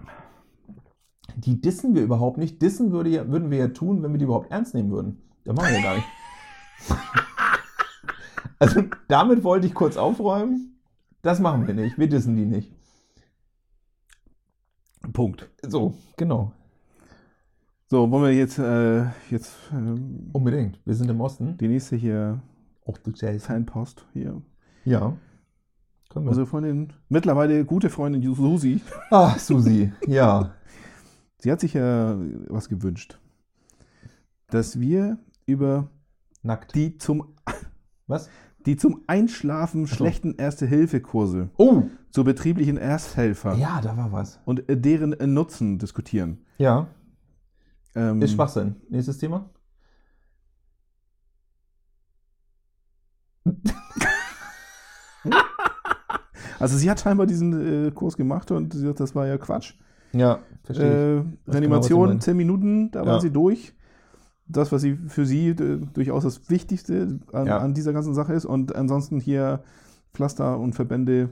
[1.36, 2.62] Die dissen wir überhaupt nicht.
[2.62, 5.20] Dissen würde ja, würden wir ja tun, wenn wir die überhaupt ernst nehmen würden.
[5.44, 6.06] Das machen wir gar nicht.
[8.60, 10.73] Also damit wollte ich kurz aufräumen.
[11.24, 11.98] Das machen wir nicht.
[11.98, 12.70] Wir dissen die nicht.
[15.14, 15.48] Punkt.
[15.62, 16.52] So, genau.
[17.86, 20.78] So, wollen wir jetzt, äh, jetzt ähm, Unbedingt.
[20.84, 21.56] Wir sind im Osten.
[21.56, 22.42] die nächste hier
[22.84, 23.40] Auch du Jason.
[23.40, 24.42] Fanpost hier.
[24.84, 25.16] Ja.
[26.10, 26.28] Können wir.
[26.28, 29.90] Unsere Freundin, mittlerweile gute Freundin Susi, ah, Susi.
[30.06, 30.54] Ja.
[31.38, 32.18] sie hat sich ja
[32.48, 33.18] was gewünscht,
[34.48, 35.16] dass wir
[35.46, 35.88] über
[36.42, 36.74] Nackt.
[36.74, 37.34] die zum,
[38.06, 38.28] Was?
[38.66, 41.82] Die zum Einschlafen schlechten Erste-Hilfe-Kurse Oh.
[42.10, 44.40] zu betrieblichen Ersthelfer Ja, da war was.
[44.44, 46.38] und äh, deren äh, Nutzen diskutieren.
[46.58, 46.86] Ja.
[47.94, 48.76] Ähm, Ist Schwachsinn.
[48.88, 49.50] Nächstes Thema.
[56.58, 59.74] Also sie hat scheinbar diesen äh, Kurs gemacht und sie sagt, das war ja Quatsch.
[60.12, 60.92] Ja, verstehe ich.
[60.94, 62.24] Äh, genau, Reanimation, meinst.
[62.24, 63.06] 10 Minuten, da Ja.
[63.06, 63.74] war sie durch.
[64.46, 67.58] Das, was sie für sie äh, durchaus das Wichtigste an, Ja.
[67.58, 68.44] an dieser ganzen Sache ist.
[68.44, 69.62] Und ansonsten hier
[70.12, 71.30] Pflaster und Verbände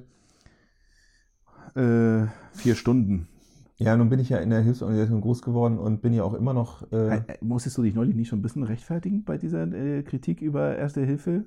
[1.75, 3.29] äh, vier Stunden.
[3.77, 6.55] Ja, nun bin ich ja in der Hilfsorganisation groß geworden und bin ja auch immer
[6.55, 6.91] noch.
[6.93, 10.03] Äh, Äh, äh, musstest du dich neulich nicht schon ein bisschen rechtfertigen bei dieser äh,
[10.03, 11.45] Kritik über Erste Hilfe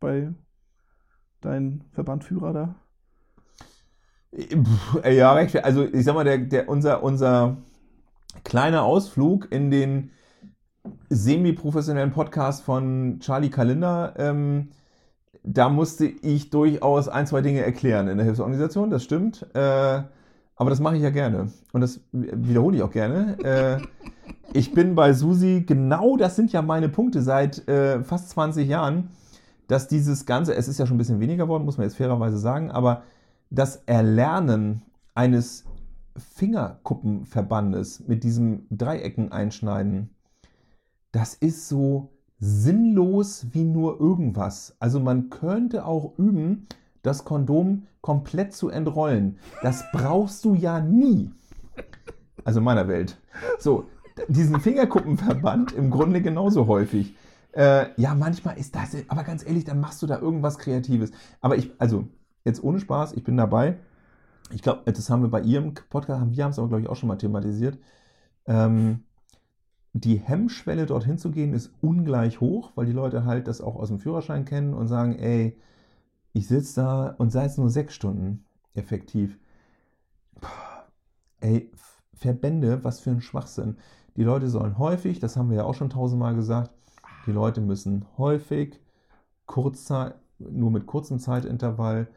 [0.00, 0.32] bei
[1.40, 2.74] deinem Verbandführer da?
[4.34, 5.62] Pff, Ja, recht.
[5.64, 7.58] Also ich sag mal, der, der, unser, unser
[8.44, 10.10] kleiner Ausflug in den
[11.08, 14.68] semi-professionellen Podcast von Charlie Kalender, ähm,
[15.44, 19.46] da musste ich durchaus ein, zwei Dinge erklären in der Hilfsorganisation, das stimmt.
[19.54, 20.02] Äh,
[20.56, 21.50] aber das mache ich ja gerne.
[21.72, 23.36] Und das wiederhole ich auch gerne.
[23.42, 23.80] Äh,
[24.52, 29.10] ich bin bei Susi, genau das sind ja meine Punkte seit äh, fast 20 Jahren,
[29.66, 32.38] dass dieses Ganze, es ist ja schon ein bisschen weniger geworden, muss man jetzt fairerweise
[32.38, 33.02] sagen, aber
[33.50, 34.82] das Erlernen
[35.14, 35.64] eines
[36.16, 40.10] Fingerkuppenverbandes mit diesem Dreiecken einschneiden,
[41.12, 44.74] das ist so sinnlos wie nur irgendwas.
[44.80, 46.66] Also man könnte auch üben,
[47.02, 49.38] das Kondom komplett zu entrollen.
[49.62, 51.30] Das brauchst du ja nie.
[52.44, 53.20] Also in meiner Welt.
[53.58, 53.86] So,
[54.28, 57.14] diesen Fingerkuppenverband im Grunde genauso häufig.
[57.52, 61.12] Äh, ja, manchmal ist das, aber ganz ehrlich, dann machst du da irgendwas Kreatives.
[61.40, 62.08] Aber ich, also,
[62.44, 63.78] jetzt ohne Spaß, ich bin dabei.
[64.50, 66.96] Ich glaube, das haben wir bei ihrem Podcast, wir haben es aber, glaube ich, auch
[66.96, 67.78] schon mal thematisiert.
[68.46, 69.04] Ähm,
[69.92, 73.88] die Hemmschwelle, dorthin zu gehen, ist ungleich hoch, weil die Leute halt das auch aus
[73.88, 75.58] dem Führerschein kennen und sagen, ey,
[76.32, 79.38] ich sitze da und sei es nur sechs Stunden effektiv.
[80.40, 80.48] Puh,
[81.40, 81.70] ey,
[82.14, 83.76] Verbände, was für ein Schwachsinn.
[84.16, 86.70] Die Leute sollen häufig, das haben wir ja auch schon tausendmal gesagt,
[87.26, 88.80] die Leute müssen häufig,
[89.46, 92.08] kurzzeit, nur mit kurzem Zeitintervall,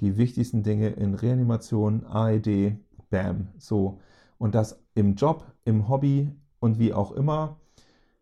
[0.00, 2.76] die wichtigsten Dinge in Reanimation, AED,
[3.10, 4.00] BAM, so.
[4.38, 6.30] Und das im Job, im Hobby
[6.62, 7.56] und wie auch immer.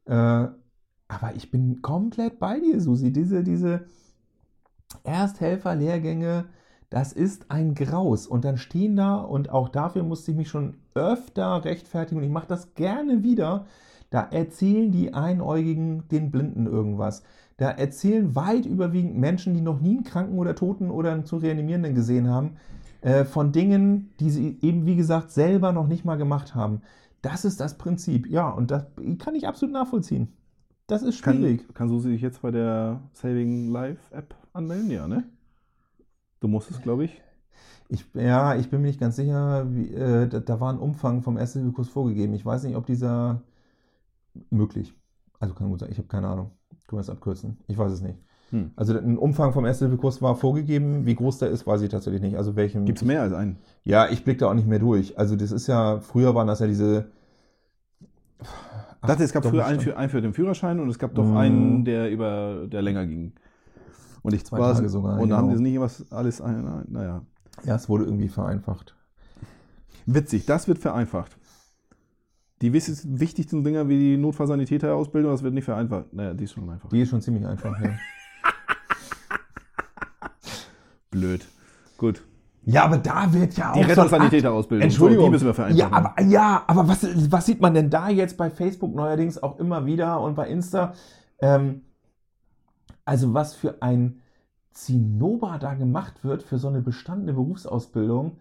[0.07, 3.13] Äh, aber ich bin komplett bei dir, Susi.
[3.13, 3.85] Diese, diese
[5.05, 6.47] Ersthelfer-Lehrgänge,
[6.89, 8.27] das ist ein Graus.
[8.27, 12.33] Und dann stehen da, und auch dafür musste ich mich schon öfter rechtfertigen, und ich
[12.33, 13.67] mache das gerne wieder,
[14.09, 17.23] da erzählen die Einäugigen den Blinden irgendwas.
[17.59, 21.37] Da erzählen weit überwiegend Menschen, die noch nie einen Kranken oder Toten oder einen zu
[21.37, 22.57] Reanimierenden gesehen haben,
[23.03, 26.81] äh, von Dingen, die sie eben, wie gesagt, selber noch nicht mal gemacht haben.
[27.23, 28.27] Das ist das Prinzip.
[28.27, 28.87] Ja, und das
[29.19, 30.33] kann ich absolut nachvollziehen.
[30.87, 31.67] Das ist schwierig.
[31.67, 34.91] Kann, kann Susi sich jetzt bei der Saving Life App anmelden?
[34.91, 35.25] Ja, ne?
[36.41, 37.21] Du musst es, glaube ich.
[37.89, 41.23] Ich, ja, ich bin mir nicht ganz sicher, wie, äh, da, da war ein Umfang
[41.23, 42.35] vom Erste-Hilfe-Kurs vorgegeben.
[42.35, 43.43] Ich weiß nicht, ob dieser
[44.51, 44.95] möglich.
[45.39, 46.53] Also kann gut sein, ich habe keine Ahnung.
[46.87, 47.59] Können wir es abkürzen?
[47.69, 48.19] Ich weiß es nicht.
[48.51, 48.73] Hm.
[48.77, 51.07] Also ein Umfang vom Erste-Hilfe-Kurs war vorgegeben.
[51.07, 52.37] Wie groß der ist, weiß ich tatsächlich nicht.
[52.37, 52.85] Also welchem.
[52.85, 53.59] Gibt es mehr als einen?
[53.85, 55.19] Ja, ich blicke da auch nicht mehr durch.
[55.19, 57.07] Also das ist ja, früher waren das ja diese.
[58.43, 61.25] Ich dachte, es gab früher einen für, einen für den Führerschein und es gab doch
[61.25, 61.37] Mhm.
[61.37, 63.33] einen, der über der länger ging.
[64.23, 65.57] Und ich Zwei war Tage sogar, Und da haben genau.
[65.59, 67.23] die nicht was alles ein, ein- naja.
[67.65, 68.95] Ja, es wurde irgendwie vereinfacht.
[70.07, 71.37] Witzig, das wird vereinfacht.
[72.63, 76.13] Die wichtigsten Dinger wie die Notfallsanitäterausbildung, das wird nicht vereinfacht.
[76.13, 76.91] Naja, die ist schon einfach.
[76.91, 77.91] Die ist schon ziemlich einfach, ja.
[81.11, 81.47] Blöd.
[81.97, 82.23] Gut.
[82.63, 83.75] Ja, aber da wird ja auch.
[83.75, 84.85] Die ein Rettungssanitäterausbildung.
[84.85, 85.25] Entschuldigung.
[85.25, 85.91] So, die müssen wir vereinfachen.
[85.91, 89.59] Ja, aber, ja, aber was, was sieht man denn da jetzt bei Facebook neuerdings auch
[89.59, 90.93] immer wieder und bei Insta?
[91.41, 91.83] Ähm,
[93.05, 94.21] also was für ein
[94.73, 98.39] Zinnober da gemacht wird für so eine bestandene Berufsausbildung.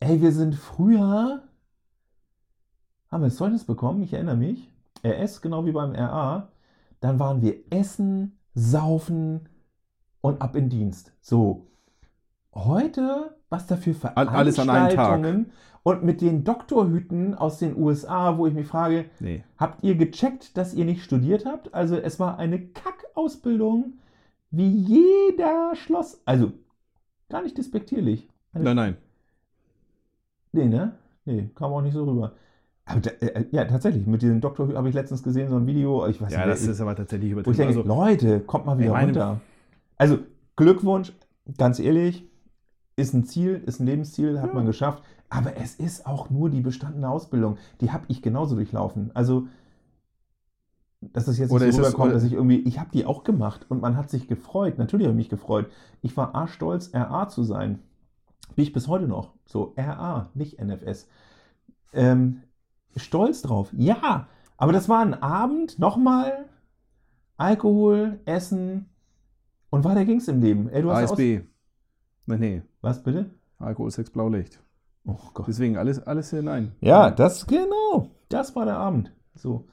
[0.00, 1.42] Ey, wir sind früher,
[3.10, 4.70] haben wir das Zeugnis bekommen, ich erinnere mich,
[5.04, 6.48] RS, genau wie beim RA.
[7.00, 9.48] Dann waren wir essen, saufen
[10.20, 11.12] und ab in Dienst.
[11.20, 11.66] So.
[12.54, 14.94] Heute, was da für All- alles an einem Tag.
[14.94, 15.50] Veranstaltungen
[15.82, 19.42] und mit den Doktorhüten aus den USA, wo ich mich frage, Nee.
[19.58, 21.74] habt ihr gecheckt, dass ihr nicht studiert habt?
[21.74, 23.94] Also es war eine Kackausbildung,
[24.50, 26.20] wie jeder Schloss.
[26.26, 26.52] Also,
[27.28, 28.28] gar nicht despektierlich.
[28.52, 28.96] Also, Nein, nein.
[30.52, 30.92] Nee, ne?
[31.24, 32.32] Nee, kam auch nicht so rüber.
[32.86, 36.06] Aber da, äh, ja, tatsächlich, mit diesem Doktor habe ich letztens gesehen, so ein Video,
[36.06, 37.56] ich weiß Ja, nicht, das ich, ist aber tatsächlich übertrieben.
[37.56, 39.40] denke, Also, Leute, kommt mal wieder runter.
[39.96, 40.18] Also,
[40.54, 41.12] Glückwunsch,
[41.58, 42.28] ganz ehrlich,
[42.96, 44.54] ist ein Ziel, ist ein Lebensziel, hat Ja.
[44.54, 45.02] man geschafft.
[45.28, 47.56] Aber es ist auch nur die bestandene Ausbildung.
[47.80, 49.10] Die habe ich genauso durchlaufen.
[49.14, 49.48] Also,
[51.00, 53.24] dass es jetzt nicht so das- rüberkommt, oder- dass ich irgendwie, ich habe die auch
[53.24, 54.78] gemacht und man hat sich gefreut.
[54.78, 55.70] Natürlich habe ich mich gefreut.
[56.02, 57.80] Ich war arschstolz, RA zu sein.
[58.54, 59.32] Bin ich bis heute noch.
[59.46, 61.08] So, RA, nicht NFS.
[61.92, 62.42] Ähm,
[62.96, 63.70] stolz drauf.
[63.76, 66.46] Ja, aber das war ein Abend, nochmal,
[67.36, 68.86] Alkohol, Essen
[69.70, 70.68] und weiter ging's im Leben.
[70.68, 71.42] Ey, du hast Aus ASB.
[72.26, 72.62] Nein, nee.
[72.84, 73.30] Was bitte?
[73.58, 74.60] Alkohol, Sex, Blaulicht.
[75.06, 75.48] Oh Gott.
[75.48, 76.72] Deswegen alles, alles hinein.
[76.80, 78.10] Ja, das genau.
[78.28, 79.10] Das war der Abend.
[79.34, 79.68] So.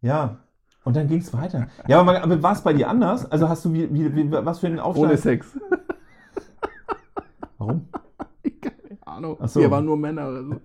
[0.00, 0.38] Ja.
[0.82, 1.66] Und dann ging es weiter.
[1.86, 3.30] Ja, aber, aber war es bei dir anders?
[3.30, 5.04] Also hast du wie, wie, wie was für einen Aufschlag?
[5.04, 5.48] Ohne Sex.
[7.58, 7.88] Warum?
[8.62, 9.36] Keine Ahnung.
[9.38, 9.60] Ach so.
[9.60, 10.60] Wir waren nur Männer oder so.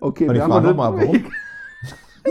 [0.00, 1.26] Okay, wir haben nochmal, warum?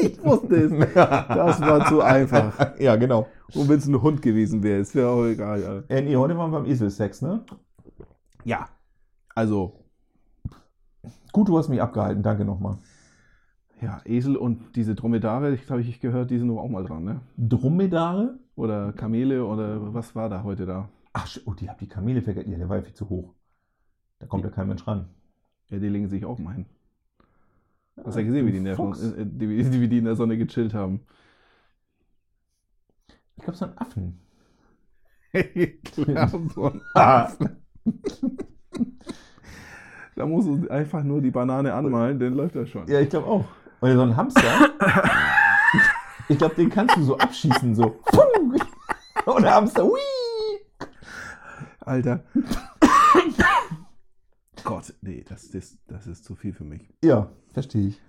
[0.02, 0.94] Ich wusste es.
[0.94, 2.76] Das war zu einfach.
[2.80, 3.28] ja, genau.
[3.54, 5.62] Und wenn es ein Hund gewesen wäre, ist wäre auch egal.
[5.62, 5.96] Ja.
[5.96, 7.46] Äh, nee, heute waren wir beim Eselsex, ne?
[8.44, 8.68] ja.
[9.36, 9.74] Also,
[11.32, 12.24] Gut, du hast mich abgehalten.
[12.24, 12.78] Danke nochmal.
[13.82, 17.22] ja, Esel und diese Dromedare, ich glaube, ich gehört, die sind auch mal dran, ne?
[17.38, 18.40] Dromedare?
[18.56, 20.88] Oder Kamele oder was war da heute da?
[21.12, 22.52] Ach, oh, die hab die Kamele vergessen.
[22.52, 23.34] Ja, der war ja viel zu hoch.
[24.20, 25.10] Da kommt ja kein Mensch ran.
[25.70, 26.66] Ja, die legen sich auch mal hin.
[27.98, 30.38] Hast du ja gesehen, wie die, in der, äh, die, wie die in der Sonne
[30.38, 31.02] gechillt haben.
[33.38, 34.20] Ich glaube, so ein Affen.
[35.84, 37.30] Klar, so ein Ah.
[40.16, 42.88] Da musst du einfach nur die Banane anmalen, dann läuft das schon.
[42.88, 43.46] Ja, ich glaube auch.
[43.82, 44.42] Oder so ein Hamster.
[46.30, 48.00] ich glaube, den kannst du so abschießen, so.
[49.26, 50.00] Oder Hamster, hui!
[51.82, 52.24] Alter.
[54.64, 56.90] Gott, nee, das, das, das ist zu viel für mich.
[57.04, 58.02] Ja, verstehe ich.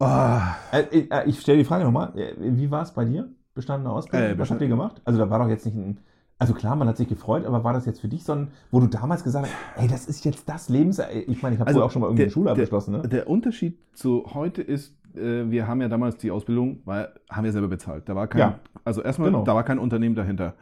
[0.00, 0.80] Äh,
[1.10, 2.12] äh, ich stelle die Frage nochmal.
[2.38, 3.28] Wie war es bei dir?
[3.54, 4.28] Bestandene Ausbildung?
[4.28, 5.02] Äh, Was bestand- habt ihr gemacht?
[5.04, 5.98] Also da war doch jetzt nicht ein.
[6.40, 8.78] Also klar, man hat sich gefreut, aber war das jetzt für dich so ein, wo
[8.78, 11.00] du damals gesagt hast, ey, das ist jetzt das Lebens...
[11.26, 13.02] Ich meine, ich habe Also, auch schon mal irgendwie der- eine Schule der- abgeschlossen, ne?
[13.08, 17.50] Der Unterschied zu heute ist, äh, wir haben ja damals die Ausbildung, weil, haben wir
[17.52, 18.08] selber bezahlt.
[18.08, 18.58] Da war kein, Ja.
[18.84, 19.42] also erstmal, Genau.
[19.42, 20.54] da war kein Unternehmen dahinter.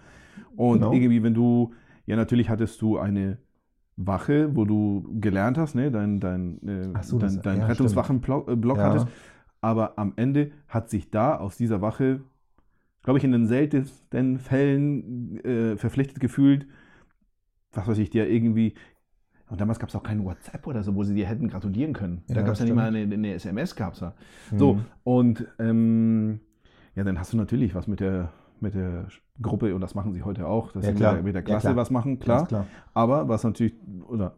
[0.57, 0.93] Und Genau.
[0.95, 1.74] irgendwie, wenn du,
[2.07, 3.37] ja, natürlich hattest du eine
[3.97, 8.57] Wache, wo du gelernt hast, ne, dein, dein, äh, so, dein, dein ja, Rettungswachenblock äh,
[8.66, 8.77] Ja.
[8.79, 9.09] hattest.
[9.61, 12.20] Aber am Ende hat sich da aus dieser Wache,
[13.07, 16.66] glaube ich, in den seltensten Fällen äh, verpflichtet gefühlt,
[17.72, 18.74] was weiß ich, dir irgendwie.
[19.48, 22.24] Und damals gab es auch kein WhatsApp oder so, wo sie dir hätten gratulieren können.
[22.28, 24.14] Da Ja, gab es ja nicht mal eine, eine SMS, gab es da.
[24.57, 24.84] So, Mhm.
[25.04, 26.40] und ähm,
[26.96, 29.07] ja, dann hast du natürlich was mit der, mit der
[29.40, 31.46] Gruppe, und das machen sie heute auch, dass Ja, sie mit der, mit der Ja,
[31.46, 31.76] Klasse klar.
[31.76, 32.46] was machen, klar.
[32.48, 32.66] klar.
[32.94, 33.74] Aber was natürlich,
[34.09, 34.36] oder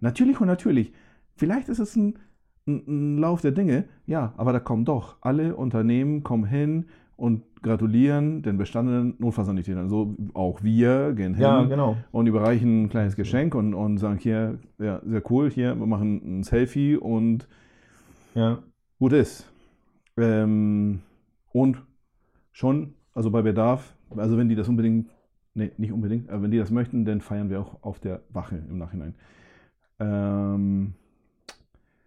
[0.00, 0.92] natürlich und natürlich,
[1.36, 2.18] vielleicht ist es ein,
[2.66, 6.86] ein, ein Lauf der Dinge, ja, aber da kommen doch alle Unternehmen kommen hin
[7.18, 9.88] und gratulieren den bestandenen Notfallsanitätern.
[9.88, 11.96] So auch wir gehen hin Ja, genau.
[12.12, 16.38] und überreichen ein kleines Geschenk und, und sagen hier, ja, sehr cool, hier, wir machen
[16.40, 17.48] ein Selfie und
[18.34, 18.62] Ja.
[19.00, 19.50] gut ist.
[20.16, 21.00] Ähm,
[21.52, 21.82] und
[22.52, 25.10] schon, also bei Bedarf, also wenn die das unbedingt,
[25.54, 28.62] nee, nicht unbedingt, aber wenn die das möchten, dann feiern wir auch auf der Wache
[28.70, 29.14] im Nachhinein.
[29.98, 30.94] Ähm,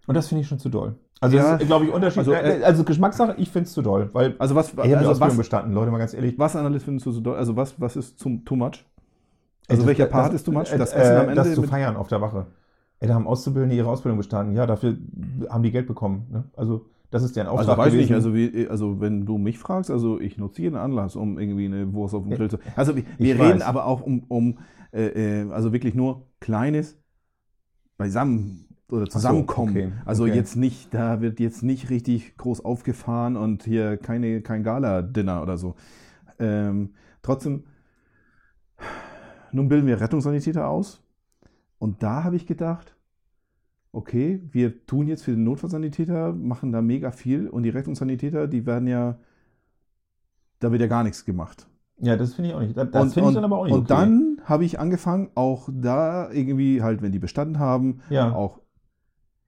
[0.08, 0.96] Und das finde ich schon zu doll.
[1.22, 2.18] Also, Ja, das ist, glaube ich, Unterschied.
[2.20, 4.10] also, Also, äh, also Geschmackssache, ich finde es zu doll.
[4.12, 6.38] Weil also was, ich also Ausbildung was, bestanden, Leute, mal ganz ehrlich.
[6.38, 8.84] was Analyst findest du so doll, also was, was ist zum, too much?
[9.70, 10.72] Also Ey, welcher das- Part das- ist too much?
[10.74, 12.48] äh, Das Essen am äh, Ende Das zu feiern auf der Wache.
[13.00, 14.56] Ey, da haben Auszubildende ihre Ausbildung bestanden.
[14.56, 14.98] Ja, dafür
[15.50, 16.28] haben die Geld bekommen.
[16.32, 16.44] Ne?
[16.56, 18.26] Also, das ist deren Auftrag Also weiß ich nicht, gewesen.
[18.30, 21.94] also, wie, also wenn du mich fragst, also ich nutze jeden Anlass, um irgendwie eine
[21.94, 22.58] Wurst auf dem Grill zu.
[22.76, 23.48] Also wir, wir weiß.
[23.50, 24.58] reden aber auch um, um
[24.92, 26.98] äh, äh, also wirklich nur Kleines
[27.98, 29.70] beisammen oder so, zusammenkommen.
[29.70, 30.36] okay, Also okay.
[30.36, 35.58] jetzt nicht, da wird jetzt nicht richtig groß aufgefahren und hier keine, kein Gala-Dinner oder
[35.58, 35.76] so.
[36.40, 37.64] Ähm, trotzdem,
[39.52, 41.02] nun bilden wir Rettungssanitäter aus
[41.78, 42.96] und da habe ich gedacht,
[43.92, 48.66] okay, wir tun jetzt für den Notfallsanitäter, machen da mega viel und die Rettungssanitäter, die
[48.66, 49.18] werden ja,
[50.60, 51.68] da wird ja gar nichts gemacht.
[52.00, 52.76] Ja, das finde ich auch nicht.
[52.76, 53.94] Das, finde ich dann aber auch nicht Und okay.
[53.94, 58.34] dann habe ich angefangen, auch da irgendwie halt, wenn die bestanden haben, ja.
[58.34, 58.61] auch,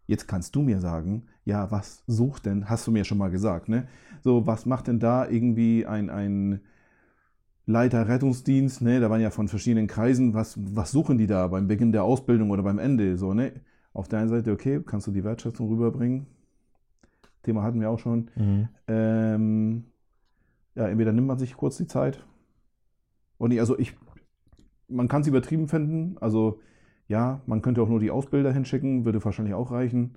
[0.08, 3.70] jetzt kannst du mir sagen, ja, was sucht denn, hast du mir schon mal gesagt,
[3.70, 3.88] ne?
[4.22, 6.62] So, was macht denn da irgendwie ein, ein
[7.66, 9.00] Leiter Rettungsdienst, ne?
[9.00, 12.50] Da waren ja von verschiedenen Kreisen, was, was suchen die da beim Beginn der Ausbildung
[12.50, 13.54] oder beim Ende, so, ne?
[13.94, 16.26] Auf der einen Seite, okay, kannst du die Wertschätzung rüberbringen?
[17.44, 18.32] Thema hatten wir auch schon.
[18.36, 18.70] Mhm.
[18.88, 19.84] Ähm,
[20.76, 22.26] ja, entweder nimmt man sich kurz die Zeit.
[23.38, 23.96] Und ich, also ich,
[24.88, 26.18] man kann es übertrieben finden.
[26.20, 26.60] Also
[27.08, 30.16] ja, man könnte auch nur die Ausbilder hinschicken, würde wahrscheinlich auch reichen.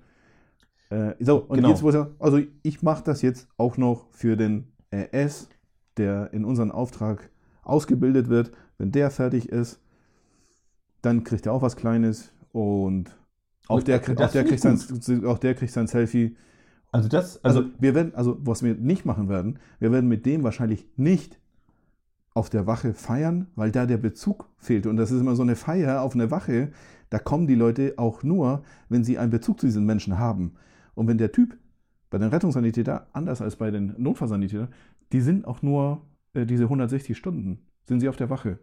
[0.89, 1.69] Äh, so, und Genau.
[1.69, 5.49] jetzt, er, also ich mache das jetzt auch noch für den RS,
[5.97, 7.29] der in unseren Auftrag
[7.63, 8.51] ausgebildet wird.
[8.77, 9.81] Wenn der fertig ist,
[11.01, 13.17] dann kriegt er auch was Kleines und
[13.67, 14.79] auch Und der, auch der, kriegt sein,
[15.25, 16.35] auch der kriegt sein Selfie.
[16.91, 20.25] Also das, Also, also, wir werden, also was wir nicht machen werden, wir werden mit
[20.25, 21.39] dem wahrscheinlich nicht
[22.37, 24.85] auf der Wache feiern, weil da der Bezug fehlt.
[24.87, 26.71] Und das ist immer so eine Feier auf eine Wache,
[27.09, 30.53] da kommen die Leute auch nur, wenn sie einen Bezug zu diesen Menschen haben.
[30.93, 31.57] Und wenn der Typ
[32.09, 34.69] bei den Rettungssanitäter, anders als bei den Notfallsanitätern,
[35.11, 36.01] die sind auch nur
[36.33, 38.59] äh, diese 160 Stunden, sind sie auf der Wache.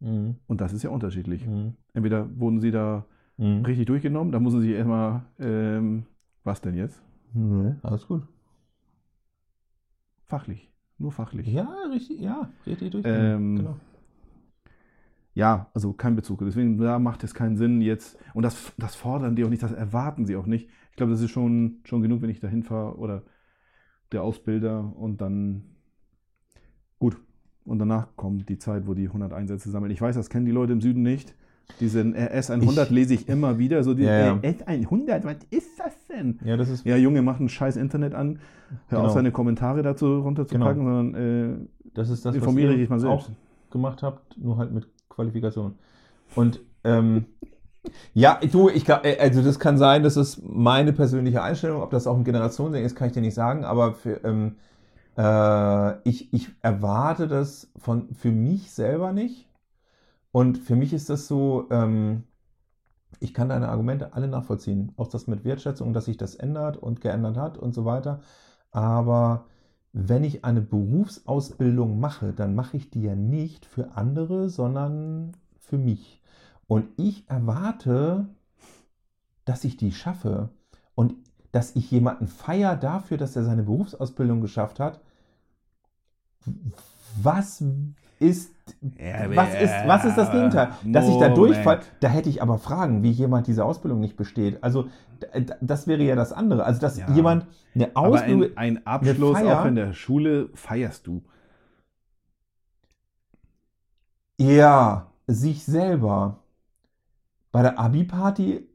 [0.00, 0.36] Mhm.
[0.46, 1.46] Und das ist ja unterschiedlich.
[1.46, 1.74] Mhm.
[1.92, 3.04] Entweder wurden sie da
[3.40, 3.64] Mhm.
[3.64, 6.04] richtig durchgenommen, da müssen sie erstmal, ähm,
[6.44, 7.02] was denn jetzt?
[7.32, 8.22] Nee, alles gut.
[10.26, 10.69] Fachlich.
[11.00, 11.46] Nur fachlich.
[11.48, 13.04] Ja, richtig, ja, richtig durch.
[13.08, 13.76] Ähm, genau.
[15.34, 16.40] Ja, also kein Bezug.
[16.44, 18.18] Deswegen da macht es keinen Sinn jetzt.
[18.34, 20.68] Und das, das fordern die auch nicht, das erwarten sie auch nicht.
[20.90, 23.22] Ich glaube, das ist schon, schon genug, wenn ich da hinfahre oder
[24.12, 25.62] der Ausbilder und dann
[26.98, 27.16] gut.
[27.64, 29.92] Und danach kommt die Zeit, wo die 100 Einsätze sammeln.
[29.92, 31.34] Ich weiß, das kennen die Leute im Süden nicht.
[31.78, 33.82] Diesen RS 100 Ich- lese ich immer wieder.
[33.84, 34.40] So die Ja, ja.
[34.42, 36.38] RS 100, was ist das denn?
[36.44, 36.84] Ja, das ist.
[36.84, 38.38] Ja, Junge, mach ein scheiß Internet an.
[38.88, 39.06] Hör Genau.
[39.08, 43.00] auf, seine Kommentare dazu runterzupacken, sondern äh, Das ist das, Informiere was ihr dich mal
[43.00, 43.28] selbst.
[43.28, 45.74] auch gemacht habt, nur halt mit Qualifikation.
[46.34, 47.26] Und ähm,
[48.14, 51.82] ja, du, ich glaub, äh, also das kann sein, das ist meine persönliche Einstellung.
[51.82, 53.64] Ob das auch ein Generationsding ist, kann ich dir nicht sagen.
[53.64, 54.56] Aber für, ähm,
[55.16, 59.48] äh, ich, ich erwarte das von für mich selber nicht.
[60.32, 61.66] Und für mich ist das so.
[61.70, 62.24] Ähm,
[63.18, 64.92] ich kann deine Argumente alle nachvollziehen.
[64.96, 68.20] Auch das mit Wertschätzung, dass sich das ändert und geändert hat und so weiter.
[68.70, 69.46] Aber
[69.92, 75.78] wenn ich eine Berufsausbildung mache, dann mache ich die ja nicht für andere, sondern für
[75.78, 76.22] mich.
[76.68, 78.28] Und ich erwarte,
[79.44, 80.50] dass ich die schaffe
[80.94, 81.14] und
[81.50, 85.00] dass ich jemanden feier dafür, dass er seine Berufsausbildung geschafft hat.
[87.20, 87.64] Was
[88.20, 88.52] ist,
[88.98, 90.68] Ja, was ist, was ist das Gegenteil?
[90.84, 91.36] Dass ich da Moment.
[91.36, 94.62] durchfall, da hätte ich aber Fragen, wie jemand diese Ausbildung nicht besteht.
[94.62, 94.88] Also
[95.60, 96.64] das wäre ja das andere.
[96.64, 97.10] Also dass Ja.
[97.12, 98.56] jemand eine Aber Ausbildung...
[98.56, 101.22] ein, ein Abschluss Feier- auch in der Schule feierst du.
[104.38, 106.38] Ja, sich selber.
[107.52, 108.66] Bei der Abi-Party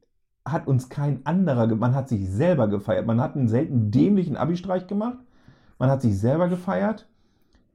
[0.45, 3.07] hat uns kein anderer, man hat sich selber gefeiert.
[3.07, 5.17] Man hat einen selten dämlichen Abi-Streich gemacht.
[5.79, 7.07] Man hat sich selber gefeiert,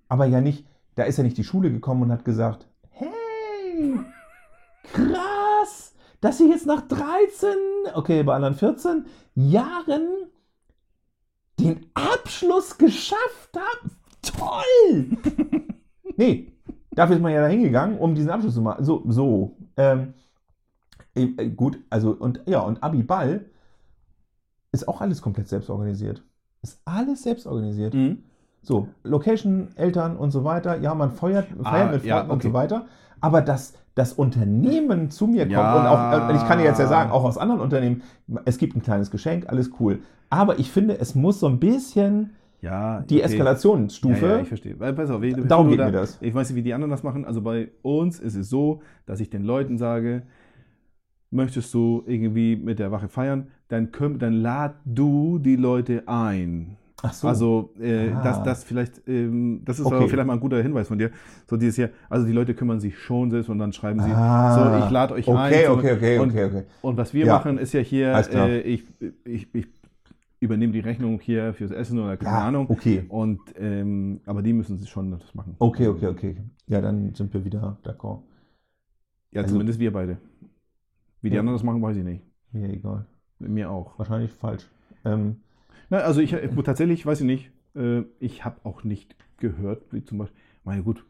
[0.08, 3.98] aber ja nicht, da ist ja nicht die Schule gekommen und hat gesagt, hey,
[4.92, 7.48] krass, dass ich jetzt nach 13,
[7.94, 10.08] okay, bei anderen 14 Jahren
[11.58, 13.90] den Abschluss geschafft habe.
[14.22, 15.16] Toll!
[16.16, 16.52] nee,
[16.92, 18.84] dafür ist man ja da hingegangen, um diesen Abschluss zu machen.
[18.84, 19.56] So, so.
[19.76, 20.14] Ähm,
[21.14, 23.46] äh, äh, gut, also, und ja, und Abi-Ball
[24.72, 26.22] ist auch alles komplett selbst organisiert.
[26.62, 27.94] Ist alles selbst organisiert.
[28.62, 30.78] So, Location, Eltern und so weiter.
[30.80, 32.48] Ja, man feuert, feiert Ah, mit ja, Freunden und okay.
[32.48, 32.86] so weiter.
[33.20, 35.80] Aber dass das Unternehmen zu mir kommt Ja.
[35.80, 35.86] und
[36.22, 38.02] auch, und ich kann dir jetzt ja sagen, auch aus anderen Unternehmen,
[38.44, 40.00] es gibt ein kleines Geschenk, alles cool.
[40.30, 42.30] Aber ich finde, es muss so ein bisschen
[42.60, 43.24] Ja, die okay.
[43.24, 44.26] Eskalationsstufe.
[44.26, 44.78] Ja, ja, ich verstehe.
[44.78, 46.18] Weil, pass auf, Darum geht mir das.
[46.20, 47.24] Ich weiß nicht, wie die anderen das machen.
[47.24, 50.22] Also bei uns ist es so, dass ich den Leuten sage,
[51.30, 53.88] möchtest du irgendwie mit der Wache feiern, dann,
[54.18, 56.76] dann lad du die Leute ein.
[57.02, 57.28] Ach so.
[57.28, 58.22] Also äh, Ah.
[58.22, 59.96] das, das vielleicht, ähm, das ist Okay.
[59.96, 61.10] aber vielleicht mal ein guter Hinweis von dir.
[61.48, 64.78] So dieses hier, also die Leute kümmern sich schon selbst und dann schreiben sie, Ah.
[64.80, 65.64] so ich lade euch okay, ein.
[65.66, 66.62] so, Okay, okay, und, okay, okay.
[66.82, 67.34] Und was wir Ja.
[67.34, 68.84] machen, ist ja hier, äh, ich,
[69.24, 69.66] ich, ich
[70.40, 72.66] übernehme die Rechnung hier fürs Essen oder keine Ja, Ahnung.
[72.68, 73.04] okay.
[73.08, 75.54] Und ähm, aber die müssen sich schon das machen.
[75.58, 76.36] Okay, okay, okay.
[76.66, 78.20] Ja, dann sind wir wieder d'accord.
[79.32, 80.18] Ja, Also- zumindest wir beide.
[81.22, 81.40] Wie die Ja.
[81.40, 82.22] anderen das machen, weiß ich nicht.
[82.52, 83.06] Mir egal.
[83.38, 83.98] Mir auch.
[83.98, 84.66] Wahrscheinlich falsch.
[85.04, 85.36] Ähm,
[85.90, 87.50] Na, also ich äh, tatsächlich weiß ich nicht.
[87.74, 90.38] Äh, ich habe auch nicht gehört, wie zum Beispiel.
[90.64, 91.04] Meine gut.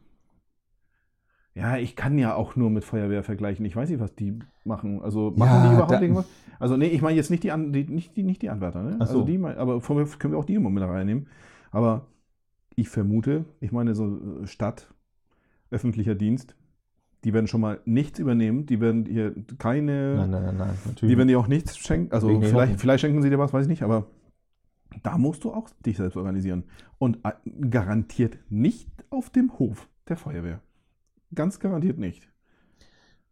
[1.55, 3.65] Ja, ich kann ja auch nur mit Feuerwehr vergleichen.
[3.67, 5.03] Ich weiß nicht, was die machen.
[5.03, 6.27] Also machen Ja, die überhaupt irgendwas?
[6.59, 8.97] Also nee, ich meine jetzt nicht die, An die, nicht die, nicht die Anwärter, ne?
[9.01, 9.21] Ach so.
[9.21, 11.27] Also die, aber von können wir auch die immer mit reinnehmen.
[11.71, 12.07] Aber
[12.77, 14.93] ich vermute, ich meine so äh, Stadt,
[15.71, 16.55] öffentlicher Dienst,
[17.25, 18.67] die werden schon mal nichts übernehmen.
[18.67, 20.15] Die werden hier keine.
[20.17, 20.79] nein, nein, nein, nein.
[20.87, 21.13] Natürlich.
[21.13, 22.13] Die werden dir auch nichts schenken.
[22.13, 24.07] Also Wegen vielleicht, vielleicht schenken sie dir was, weiß ich nicht, aber
[25.03, 26.65] da musst du auch dich selbst organisieren.
[26.99, 27.33] Und äh,
[27.69, 30.61] garantiert nicht auf dem Hof der Feuerwehr.
[31.35, 32.29] Ganz garantiert nicht.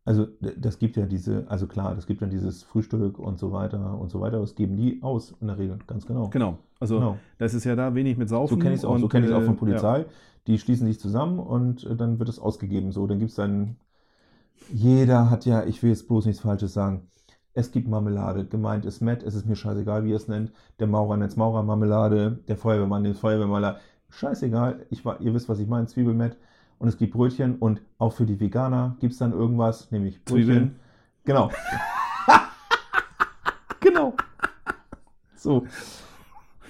[0.04, 3.98] Also das gibt ja diese, also klar, das gibt dann dieses Frühstück und so weiter
[3.98, 4.40] und so weiter.
[4.40, 6.30] Das geben die aus in der Regel, ganz genau.
[6.30, 6.58] Genau.
[6.80, 7.18] Also Genau.
[7.36, 8.56] das ist ja da wenig mit Saufen.
[8.56, 8.98] So kenne ich es auch.
[8.98, 10.06] So kenne ich auch äh, von Polizei.
[10.46, 12.90] Die schließen sich zusammen und äh, dann wird es ausgegeben.
[12.90, 13.76] So, dann gibt es dann
[14.72, 17.08] jeder hat ja, ich will jetzt bloß nichts Falsches sagen.
[17.58, 18.44] Es gibt Marmelade.
[18.44, 20.52] Gemeint ist Matt, es ist mir scheißegal, wie ihr es nennt.
[20.78, 23.80] Der Maurer nennt es Maurermarmelade, der Feuerwehrmann nennt es Feuerwehrmarmelade.
[24.10, 26.36] Scheißegal, ich, ihr wisst, was ich meine, Zwiebelmett.
[26.78, 30.46] Und es gibt Brötchen und auch für die Veganer gibt es dann irgendwas, nämlich Brötchen.
[30.46, 30.76] Zwiebeln.
[31.24, 31.50] Genau.
[33.80, 34.14] genau.
[35.34, 35.66] So.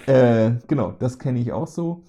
[0.06, 2.02] Äh, genau, das kenne ich auch so.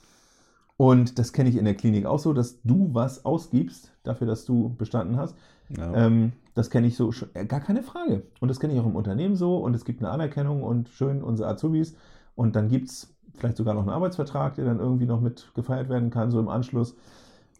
[0.78, 4.46] Und das kenne ich in der Klinik auch so, dass du was ausgibst dafür, dass
[4.46, 5.36] du bestanden hast.
[5.78, 5.94] Ja.
[5.94, 8.24] Ähm, das kenne ich so, äh, gar keine Frage.
[8.40, 9.58] Und das kenne ich auch im Unternehmen so.
[9.58, 11.96] Und es gibt eine Anerkennung und schön unsere Azubis.
[12.36, 15.90] Und dann gibt es vielleicht sogar noch einen Arbeitsvertrag, der dann irgendwie noch mit gefeiert
[15.90, 16.96] werden kann, so im Anschluss.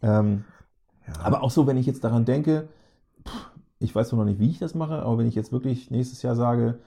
[0.02, 0.44] Ähm,
[1.06, 1.14] ja.
[1.22, 2.68] aber auch so, wenn ich jetzt daran denke,
[3.26, 6.22] pff, ich weiß noch nicht, wie ich das mache, aber wenn ich jetzt wirklich nächstes
[6.22, 6.78] Jahr sage,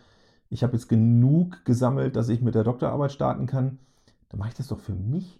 [0.49, 3.79] ich habe jetzt genug gesammelt, dass ich mit der Doktorarbeit starten kann,
[4.29, 5.39] dann mache ich das doch für mich.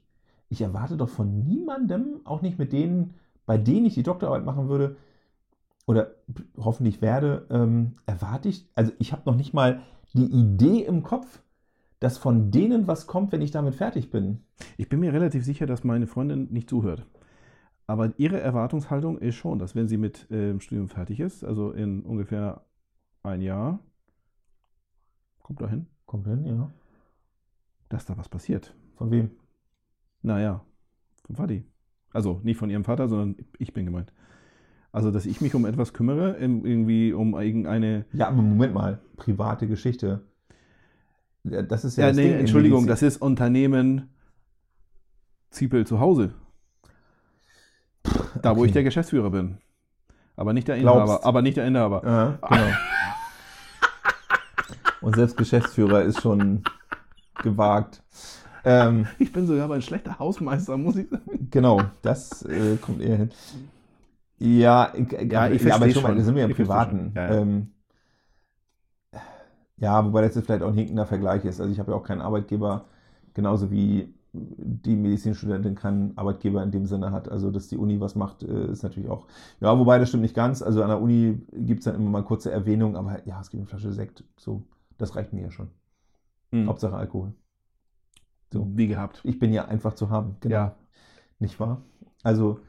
[0.50, 3.14] Ich erwarte doch von niemandem, auch nicht mit denen,
[3.46, 4.96] bei denen ich die Doktorarbeit machen würde
[5.86, 6.16] oder
[6.58, 9.82] hoffentlich werde, ähm, erwarte ich, also ich habe noch nicht mal
[10.14, 11.42] die Idee im Kopf,
[12.00, 14.44] dass von denen was kommt, wenn ich damit fertig bin.
[14.78, 17.06] Ich bin mir relativ sicher, dass meine Freundin nicht zuhört.
[17.88, 21.72] Aber ihre Erwartungshaltung ist schon, dass wenn sie mit äh, dem Studium fertig ist, also
[21.72, 22.64] in ungefähr
[23.24, 23.80] ein Jahr,
[25.42, 26.72] kommt dahin, Kommt hin, ja.
[27.90, 28.76] dass da was passiert.
[28.98, 29.32] Von wem?
[30.22, 30.64] Naja,
[31.26, 31.66] vom Vati.
[32.12, 34.14] Also nicht von ihrem Vater, sondern ich bin gemeint.
[34.94, 38.06] Also, dass ich mich um etwas kümmere, irgendwie um irgendeine.
[38.14, 40.22] Ja, aber Moment mal, private Geschichte.
[41.44, 44.10] Das ist ja, Ja, das nee, Ding in Entschuldigung, das ist Unternehmen
[45.50, 46.34] Ziepel zu Hause.
[48.42, 48.68] Da, wo Okay.
[48.68, 49.58] ich der Geschäftsführer bin.
[50.36, 51.04] Aber nicht der Glaubst.
[51.12, 51.26] Inhaber.
[51.26, 52.02] Aber nicht der Inhaber.
[52.06, 52.68] Ja, genau.
[55.02, 56.64] Und selbst Geschäftsführer ist schon
[57.42, 58.02] gewagt.
[58.64, 61.48] Ähm, Ich bin sogar ein schlechter Hausmeister, muss ich sagen.
[61.52, 63.32] genau, das äh, kommt eher hin.
[64.40, 67.12] Ja, ich, Ja, ich aber versteh schon mal, sind wir im Ich versteh Privaten.
[67.16, 67.42] Ja, ja.
[67.42, 67.72] Ähm,
[69.78, 71.60] ja, wobei das jetzt vielleicht auch ein hinkender Vergleich ist.
[71.60, 72.86] Also ich habe ja auch keinen Arbeitgeber,
[73.34, 77.30] genauso wie die Medizinstudentin keinen Arbeitgeber in dem Sinne hat.
[77.30, 79.28] Also, dass die Uni was macht, äh, ist natürlich auch.
[79.60, 80.64] Ja, wobei das stimmt nicht ganz.
[80.64, 83.62] Also an der Uni gibt es dann immer mal kurze Erwähnungen, aber ja, es gibt
[83.62, 84.24] eine Flasche Sekt.
[84.38, 84.64] So,
[84.98, 85.70] das reicht mir ja schon.
[86.52, 86.68] Hm.
[86.68, 87.34] Hauptsache Alkohol.
[88.52, 88.68] So.
[88.74, 89.22] Wie gehabt.
[89.24, 90.38] Ich bin ja einfach zu haben.
[90.40, 90.54] Genau.
[90.54, 90.76] Ja.
[91.40, 91.82] Nicht wahr?
[92.24, 92.60] Also,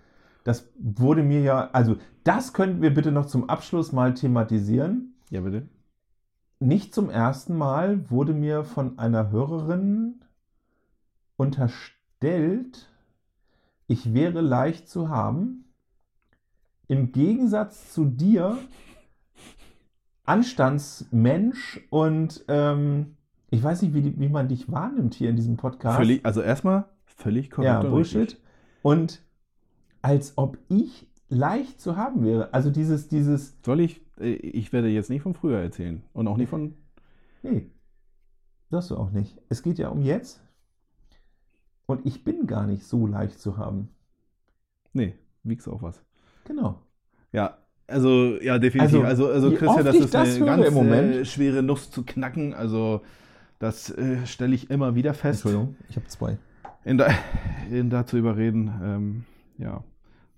[0.45, 5.15] das wurde mir ja, also, das könnten wir bitte noch zum Abschluss mal thematisieren.
[5.31, 5.69] Ja, bitte.
[6.61, 10.21] Nicht zum ersten Mal wurde mir von einer Hörerin
[11.37, 12.89] unterstellt,
[13.87, 15.65] ich wäre leicht zu haben.
[16.87, 18.59] Im Gegensatz zu dir,
[20.25, 23.17] Anstandsmensch und ähm,
[23.51, 25.97] ich weiß nicht, wie, wie man dich wahrnimmt hier in diesem Podcast.
[25.97, 27.85] Völlig, also erstmal völlig korrekt.
[27.85, 28.39] Ja, Bullshit.
[28.83, 29.24] Und
[30.05, 32.53] als ob ich leicht zu haben wäre.
[32.53, 34.03] Also dieses, dieses, Soll ich?
[34.21, 36.03] äh, Ich werde jetzt nicht von früher erzählen.
[36.13, 36.75] Und auch nicht von.
[37.43, 37.71] nee,
[38.71, 39.41] das du auch nicht.
[39.49, 40.43] Es geht ja um jetzt.
[41.87, 43.89] Und ich bin gar nicht so leicht zu haben.
[44.93, 46.03] Nee, wiegst auch was.
[46.45, 46.81] Genau.
[47.33, 49.05] Ja, also, ja, definitiv.
[49.05, 51.15] Also, Also, also, Christian, das ist das eine ganz im Moment.
[51.15, 52.53] Äh, schwere Nuss zu knacken.
[52.53, 53.01] Also,
[53.59, 55.45] das äh, stelle ich immer wieder fest.
[55.45, 56.39] Entschuldigung, ich habe zwei.
[56.85, 57.09] In da,
[57.71, 59.25] in da zu überreden, ähm,
[59.59, 59.83] ja,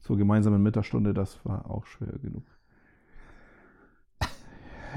[0.07, 2.45] zur gemeinsamen Mittagsstunde, das war auch schwer genug.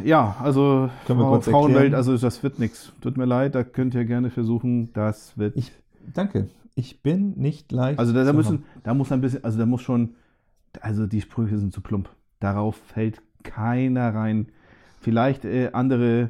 [0.04, 1.96] Ja, also Frau, Frauenwelt, erklären?
[1.96, 2.94] also das wird nichts.
[3.02, 5.58] Tut mir leid, da könnt ihr gerne versuchen, das wird.
[5.58, 5.72] Ich-
[6.14, 6.48] Danke.
[6.76, 8.64] Ich bin nicht leicht also da, da müssen, haben.
[8.84, 10.16] da muss ein bisschen, also da muss schon,
[10.80, 12.10] also die Sprüche sind zu plump.
[12.40, 14.48] Darauf fällt keiner rein.
[15.02, 16.30] Vielleicht äh, andere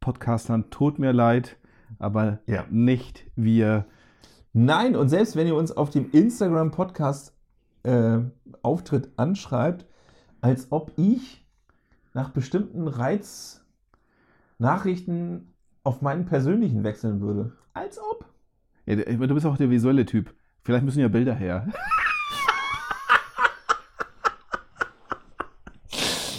[0.00, 1.56] Podcastern, tut mir leid,
[1.98, 2.64] aber Ja.
[2.70, 3.84] nicht wir.
[4.54, 6.10] Nein, und selbst wenn ihr uns auf dem
[7.86, 9.86] Instagram-Podcast-Auftritt anschreibt,
[10.40, 11.44] als ob ich
[12.14, 15.52] nach bestimmten Reiznachrichten
[15.84, 17.52] auf meinen persönlichen wechseln würde.
[17.74, 18.24] Als ob.
[18.86, 20.34] Ja, du bist auch der visuelle Typ.
[20.62, 21.66] Vielleicht müssen ja Bilder her.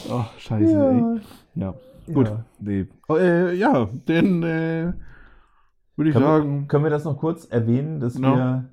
[0.10, 1.20] oh, scheiße, ey.
[1.56, 1.74] Ja,
[2.14, 2.28] gut.
[2.28, 2.44] Ja.
[2.60, 2.88] Nee.
[3.08, 4.94] Oh, äh, ja, dann äh,
[5.96, 6.62] würde ich Können, sagen.
[6.62, 8.36] wir, können wir das noch kurz erwähnen, dass No.
[8.36, 8.70] wir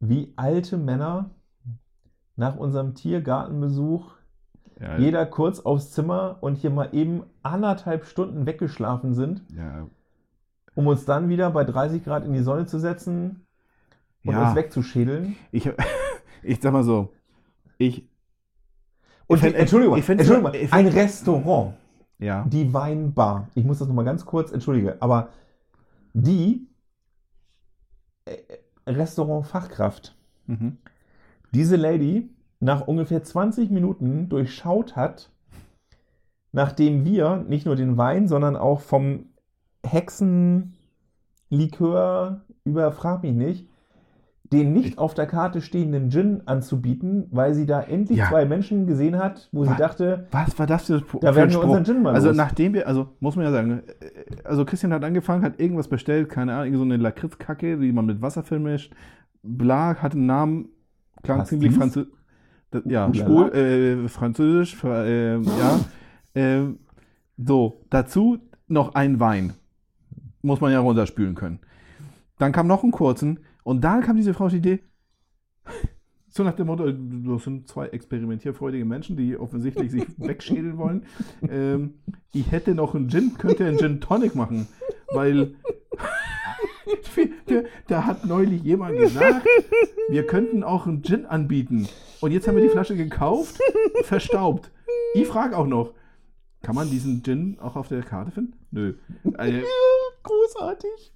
[0.00, 1.30] wie alte Männer
[2.36, 4.14] nach unserem Tiergartenbesuch
[4.80, 9.86] Ja, jeder kurz aufs Zimmer und hier mal eben anderthalb Stunden weggeschlafen sind, ja,
[10.74, 13.46] um uns dann wieder bei 30 Grad in die Sonne zu setzen
[14.24, 15.36] und uns wegzuschädeln.
[15.52, 15.70] ich,
[16.42, 17.12] ich sag mal so.
[17.78, 18.06] Ich.
[19.28, 21.74] Und Ich find- Entschuldigung, ich find's- Entschuldigung ich find- ein Restaurant,
[22.18, 22.44] Ja.
[22.44, 23.48] die Weinbar.
[23.54, 25.30] Ich muss das nochmal ganz kurz, entschuldige, aber
[26.12, 26.68] die
[28.26, 28.36] äh,
[28.86, 30.14] Restaurantfachkraft,
[30.46, 30.78] Mhm.
[31.52, 32.30] diese Lady
[32.60, 35.30] nach ungefähr 20 Minuten durchschaut hat,
[36.52, 39.26] nachdem wir nicht nur den Wein, sondern auch vom
[39.84, 40.70] Hexenlikör
[42.64, 43.68] über Frag mich nicht,
[44.52, 48.28] den nicht auf der Karte stehenden Gin anzubieten, weil sie da endlich Ja.
[48.28, 49.76] zwei Menschen gesehen hat, wo sie Was?
[49.78, 52.36] dachte, Was war das für, da werden wir unseren Gin mal Also los.
[52.36, 56.28] nachdem wir, also muss man ja sagen, äh, also Christian hat angefangen, hat irgendwas bestellt,
[56.28, 58.92] keine Ahnung, so eine Lakritzkacke, die man mit Wasser vermischt,
[59.42, 60.68] bla, hat einen Namen,
[61.22, 61.58] klang Pastis?
[61.58, 62.12] ziemlich französisch,
[62.84, 65.80] ja, schwul, äh, französisch, fra- äh, ja,
[66.34, 66.78] ähm,
[67.36, 68.38] so, dazu
[68.68, 69.54] noch ein Wein,
[70.42, 71.58] muss man ja runterspülen können.
[72.38, 74.78] Dann kam noch ein kurzen und da kam diese Frau auf die Idee,
[76.28, 81.04] so nach dem Motto, das sind zwei experimentierfreudige Menschen, die offensichtlich sich wegschädeln wollen.
[81.42, 81.94] Ähm,
[82.32, 84.68] ich hätte noch einen Gin, könnte einen Gin Tonic machen,
[85.12, 85.56] weil
[87.88, 89.44] da, hat neulich jemand gesagt,
[90.10, 91.88] wir könnten auch einen Gin anbieten.
[92.20, 93.60] Und jetzt haben wir die Flasche gekauft,
[94.04, 94.70] verstaubt.
[95.14, 95.92] Ich frage auch noch,
[96.62, 98.52] kann man diesen Gin auch auf der Karte finden?
[98.70, 98.94] Nö.
[99.38, 99.64] Äh,
[100.22, 101.15] großartig.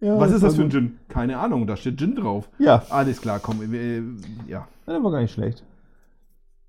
[0.00, 0.72] Ja, was ist das für ein gut.
[0.72, 0.98] Gin?
[1.08, 2.48] Keine Ahnung, da steht Gin drauf.
[2.58, 3.60] Ja, Alles klar, komm.
[3.74, 4.00] äh,
[4.48, 4.66] Ja.
[4.86, 5.62] das war gar nicht schlecht.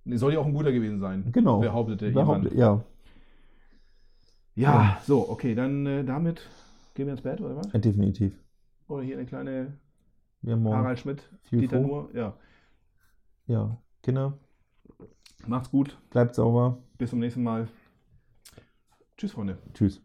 [0.04, 1.32] Nee, Soll ja auch ein guter gewesen sein.
[1.32, 1.60] Genau.
[1.60, 2.60] Behauptete Behauptet- jemand.
[2.60, 2.84] Ja,
[4.56, 6.42] Ja, so, okay, dann äh, damit
[6.94, 7.74] gehen wir ins Bett, oder was?
[7.74, 8.34] äh, definitiv.
[8.88, 9.78] Oder hier eine kleine
[10.42, 11.80] Wir haben morgen Harald Schmidt, viel Dieter.
[11.80, 12.10] Nuhr.
[12.14, 12.34] Ja.
[13.48, 14.38] Ja, Kinder,
[15.48, 15.98] Macht's gut.
[16.10, 16.78] bleibt sauber.
[16.98, 17.68] Bis zum nächsten Mal.
[19.18, 19.58] Tschüss, Freunde.
[19.74, 20.02] Tschüss.